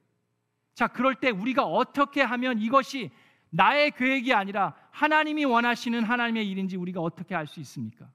자, 0.73 0.89
그럴 0.89 1.15
때 1.15 1.29
우리가 1.29 1.65
어떻게 1.65 2.23
하면 2.23 2.59
이것이 2.59 3.11
나의 3.51 3.91
계획이 3.91 4.33
아니라 4.33 4.75
하나님이 4.91 5.45
원하시는 5.45 6.03
하나님의 6.03 6.49
일인지 6.51 6.79
우리가 6.79 7.01
어떻게 7.01 7.35
알 7.35 7.47
수 7.47 7.61
있습니까? 7.61 8.09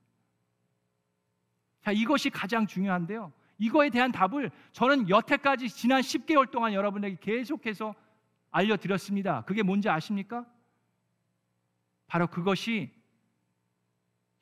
자, 1.82 1.92
이것이 1.92 2.32
가장 2.32 2.66
중요한데요. 2.66 3.32
이거에 3.60 3.92
대한 3.92 4.12
답을 4.12 4.50
저는 4.72 5.10
여태까지 5.10 5.70
지난 5.70 6.02
10개월 6.02 6.50
동안 6.50 6.74
여러분에게 6.74 7.18
계속해서 7.22 7.94
알려드렸습니다. 8.50 9.44
그게 9.46 9.62
뭔지 9.62 9.90
아십니까? 9.90 10.44
바로 12.08 12.28
그것이 12.28 12.91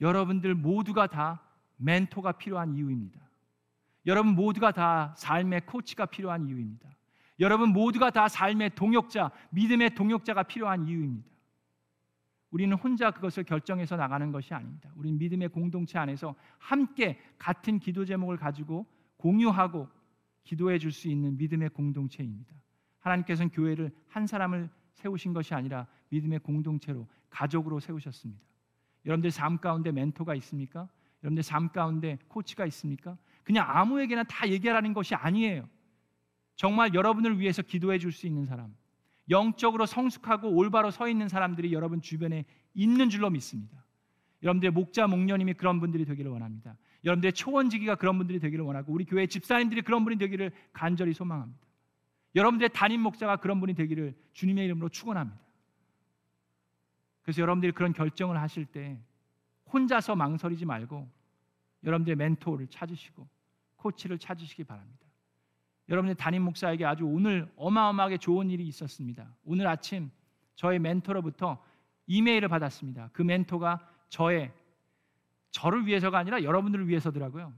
여러분들 0.01 0.55
모두가 0.55 1.07
다 1.07 1.41
멘토가 1.77 2.33
필요한 2.33 2.73
이유입니다. 2.73 3.19
여러분 4.05 4.35
모두가 4.35 4.71
다 4.71 5.13
삶의 5.17 5.65
코치가 5.65 6.05
필요한 6.05 6.47
이유입니다. 6.47 6.89
여러분 7.39 7.69
모두가 7.69 8.11
다 8.11 8.27
삶의 8.27 8.75
동역자, 8.75 9.31
믿음의 9.49 9.95
동역자가 9.95 10.43
필요한 10.43 10.87
이유입니다. 10.87 11.29
우리는 12.51 12.77
혼자 12.77 13.11
그것을 13.11 13.43
결정해서 13.43 13.97
나가는 13.97 14.31
것이 14.31 14.53
아닙니다. 14.53 14.89
우리는 14.95 15.17
믿음의 15.17 15.49
공동체 15.49 15.97
안에서 15.97 16.35
함께 16.57 17.19
같은 17.37 17.79
기도 17.79 18.05
제목을 18.05 18.37
가지고 18.37 18.85
공유하고 19.17 19.89
기도해 20.43 20.77
줄 20.77 20.91
수 20.91 21.09
있는 21.09 21.35
믿음의 21.37 21.69
공동체입니다. 21.71 22.53
하나님께서는 22.99 23.49
교회를 23.49 23.91
한 24.07 24.27
사람을 24.27 24.69
세우신 24.93 25.33
것이 25.33 25.53
아니라 25.53 25.87
믿음의 26.15 26.39
공동체로 26.39 27.07
가족으로 27.29 27.79
세우셨습니다. 27.79 28.41
여러분들 29.05 29.31
삶 29.31 29.57
가운데 29.57 29.91
멘토가 29.91 30.33
있습니까? 30.35 30.87
여러분들 31.23 31.43
삶 31.43 31.69
가운데 31.69 32.17
코치가 32.27 32.65
있습니까? 32.67 33.17
그냥 33.43 33.65
아무에게나 33.69 34.23
다 34.23 34.47
얘기하라는 34.49 34.93
것이 34.93 35.13
아니에요. 35.15 35.67
정말 36.55 36.93
여러분을 36.93 37.39
위해서 37.39 37.61
기도해 37.61 37.99
줄 37.99 38.11
수 38.11 38.25
있는 38.27 38.45
사람, 38.45 38.73
영적으로 39.29 39.85
성숙하고 39.85 40.49
올바로 40.49 40.89
서 40.91 41.09
있는 41.09 41.27
사람들이 41.27 41.73
여러분 41.73 42.01
주변에 42.01 42.45
있는 42.73 43.09
줄로 43.09 43.29
믿습니다. 43.29 43.83
여러분들의 44.41 44.71
목자 44.71 45.07
목녀님이 45.07 45.53
그런 45.55 45.79
분들이 45.79 46.05
되기를 46.05 46.31
원합니다. 46.31 46.77
여러분들의 47.03 47.33
초원지기가 47.33 47.95
그런 47.95 48.17
분들이 48.17 48.39
되기를 48.39 48.63
원하고 48.63 48.93
우리 48.93 49.05
교회 49.05 49.27
집사님들이 49.27 49.81
그런 49.81 50.03
분이 50.05 50.17
되기를 50.17 50.51
간절히 50.71 51.13
소망합니다. 51.13 51.65
여러분들의 52.35 52.69
담임 52.73 53.01
목자가 53.01 53.37
그런 53.37 53.59
분이 53.59 53.73
되기를 53.73 54.15
주님의 54.33 54.65
이름으로 54.65 54.89
축원합니다. 54.89 55.44
그래서 57.25 57.41
여러분들이 57.41 57.71
그런 57.71 57.91
결정을 57.91 58.39
하실 58.39 58.65
때 58.65 58.99
혼자서 59.73 60.15
망설이지 60.15 60.65
말고 60.65 61.09
여러분들의 61.83 62.15
멘토를 62.15 62.67
찾으시고 62.67 63.27
코치를 63.77 64.19
찾으시기 64.19 64.63
바랍니다. 64.63 65.03
여러분의 65.89 66.15
담임 66.15 66.43
목사에게 66.43 66.85
아주 66.85 67.03
오늘 67.03 67.51
어마어마하게 67.55 68.19
좋은 68.19 68.51
일이 68.51 68.67
있었습니다. 68.67 69.35
오늘 69.43 69.65
아침 69.65 70.11
저의 70.53 70.77
멘토로부터 70.77 71.63
이메일을 72.05 72.47
받았습니다. 72.47 73.09
그 73.11 73.23
멘토가 73.23 73.89
저의 74.09 74.53
저를 75.49 75.87
위해서가 75.87 76.19
아니라 76.19 76.43
여러분들을 76.43 76.87
위해서더라고요. 76.87 77.51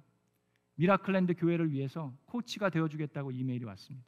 미라클랜드 0.75 1.34
교회를 1.36 1.71
위해서 1.71 2.13
코치가 2.25 2.69
되어 2.69 2.88
주겠다고 2.88 3.32
이메일이 3.32 3.65
왔습니다. 3.65 4.08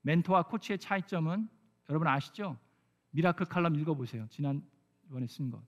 멘토와 0.00 0.44
코치의 0.44 0.78
차이점은 0.78 1.46
여러분 1.90 2.08
아시죠? 2.08 2.56
미라클 3.16 3.46
칼럼 3.46 3.76
읽어보세요. 3.76 4.26
지난번에 4.28 5.26
쓴 5.26 5.50
것. 5.50 5.62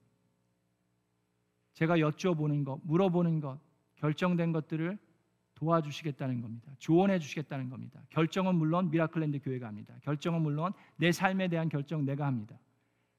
제가 1.73 1.97
여쭤보는 1.97 2.63
것, 2.63 2.79
물어보는 2.83 3.39
것, 3.39 3.59
결정된 3.95 4.51
것들을 4.51 4.99
도와주시겠다는 5.55 6.41
겁니다. 6.41 6.71
조언해 6.77 7.17
주시겠다는 7.17 7.69
겁니다. 7.69 8.01
결정은 8.11 8.55
물론 8.55 8.91
미라클랜드 8.91 9.39
교회가 9.39 9.67
합니다. 9.67 9.95
결정은 10.03 10.41
물론 10.41 10.73
내 10.97 11.11
삶에 11.11 11.47
대한 11.47 11.69
결정 11.69 12.05
내가 12.05 12.27
합니다. 12.27 12.57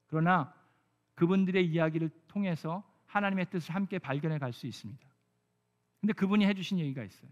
그러나 0.07 0.55
그분들의 1.16 1.66
이야기를 1.66 2.09
통해서 2.29 2.85
하나님의 3.07 3.51
뜻을 3.51 3.75
함께 3.75 3.99
발견해 3.99 4.38
갈 4.38 4.53
수 4.53 4.66
있습니다. 4.66 5.09
근데 6.01 6.12
그분이 6.12 6.47
해주신 6.47 6.79
얘기가 6.79 7.03
있어요. 7.03 7.31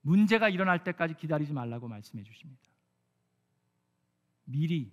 문제가 0.00 0.48
일어날 0.48 0.82
때까지 0.82 1.14
기다리지 1.14 1.52
말라고 1.52 1.88
말씀해 1.88 2.24
주십니다. 2.24 2.73
미리 4.44 4.92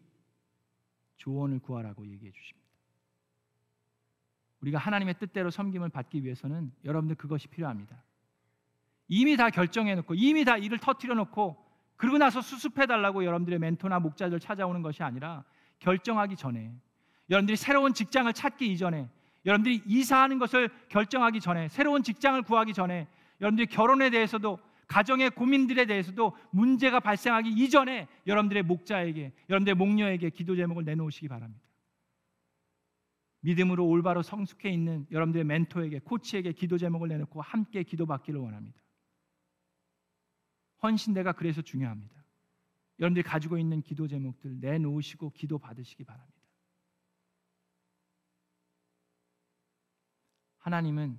조언을 1.18 1.60
구하라고 1.60 2.08
얘기해 2.08 2.32
주십니다. 2.32 2.62
우리가 4.62 4.78
하나님의 4.78 5.16
뜻대로 5.20 5.50
섬김을 5.50 5.90
받기 5.90 6.24
위해서는 6.24 6.72
여러분들 6.86 7.16
그것이 7.16 7.48
필요합니다. 7.48 8.04
이미 9.08 9.36
다 9.36 9.50
결정해 9.50 9.96
놓고 9.96 10.14
이미 10.16 10.46
다 10.46 10.58
일을 10.58 10.78
터트려 10.80 11.16
놓고 11.16 11.58
그러고 11.98 12.18
나서 12.18 12.42
수습해 12.42 12.86
달라고 12.86 13.26
여러분들의 13.26 13.60
멘토나 13.60 14.00
목자들 14.00 14.40
찾아오는 14.40 14.82
것이 14.82 15.04
아니라 15.04 15.44
결정하기 15.80 16.36
전에 16.36 16.74
여러분들이 17.30 17.58
새로운 17.58 17.94
직장을 17.94 18.32
찾기 18.34 18.72
이전에 18.72 19.10
여러분들이 19.46 19.82
이사하는 19.86 20.40
것을 20.40 20.70
결정하기 20.90 21.42
전에 21.42 21.68
새로운 21.70 22.04
직장을 22.04 22.42
구하기 22.44 22.74
전에 22.74 23.08
여러분들이 23.40 23.68
결혼에 23.68 24.10
대해서도 24.10 24.60
가정의 24.92 25.30
고민들에 25.30 25.86
대해서도 25.86 26.36
문제가 26.52 27.00
발생하기 27.00 27.50
이전에 27.50 28.10
여러분들의 28.28 28.64
목자에게 28.64 29.32
여러분들의 29.50 29.76
목녀에게 29.76 30.32
기도 30.32 30.54
제목을 30.54 30.84
내놓으시기 30.84 31.30
바랍니다. 31.30 31.66
믿음으로 33.40 33.88
올바로 33.88 34.22
성숙해 34.22 34.70
있는 34.70 35.08
여러분들의 35.10 35.46
멘토에게 35.46 36.00
코치에게 36.00 36.52
기도 36.52 36.78
제목을 36.78 37.08
내놓고 37.08 37.42
함께 37.42 37.84
기도받기를 37.84 38.38
원합니다. 38.42 38.82
헌신대가 40.84 41.32
그래서 41.32 41.62
중요합니다. 41.62 42.14
여러분들이 43.00 43.24
가지고 43.24 43.58
있는 43.58 43.82
기도 43.82 44.10
제목들 44.10 44.60
내놓으시고 44.60 45.32
기도 45.32 45.58
받으시기 45.58 46.04
바랍니다. 46.04 46.38
하나님은 50.58 51.18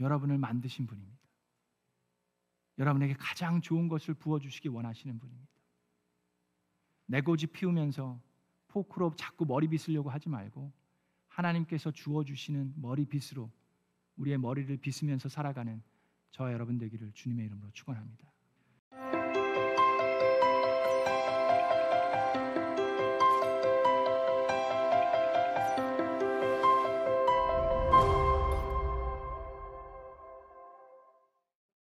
여러분을 0.00 0.38
만드신 0.38 0.86
분입니다. 0.86 1.19
여러분에게 2.80 3.14
가장 3.18 3.60
좋은 3.60 3.88
것을 3.88 4.14
부어주시기 4.14 4.68
원하시는 4.68 5.18
분입니다. 5.18 5.52
내고지 7.06 7.46
피우면서 7.46 8.20
포크로 8.68 9.14
자꾸 9.16 9.44
머리 9.44 9.68
빗으려고 9.68 10.08
하지 10.08 10.30
말고 10.30 10.72
하나님께서 11.28 11.90
주어주시는 11.90 12.74
머리 12.76 13.04
빗으로 13.04 13.50
우리의 14.16 14.38
머리를 14.38 14.74
빗으면서 14.78 15.28
살아가는 15.28 15.82
저와 16.30 16.52
여러분 16.52 16.78
되기를 16.78 17.12
주님의 17.12 17.46
이름으로 17.46 17.70
축원합니다. 17.72 18.29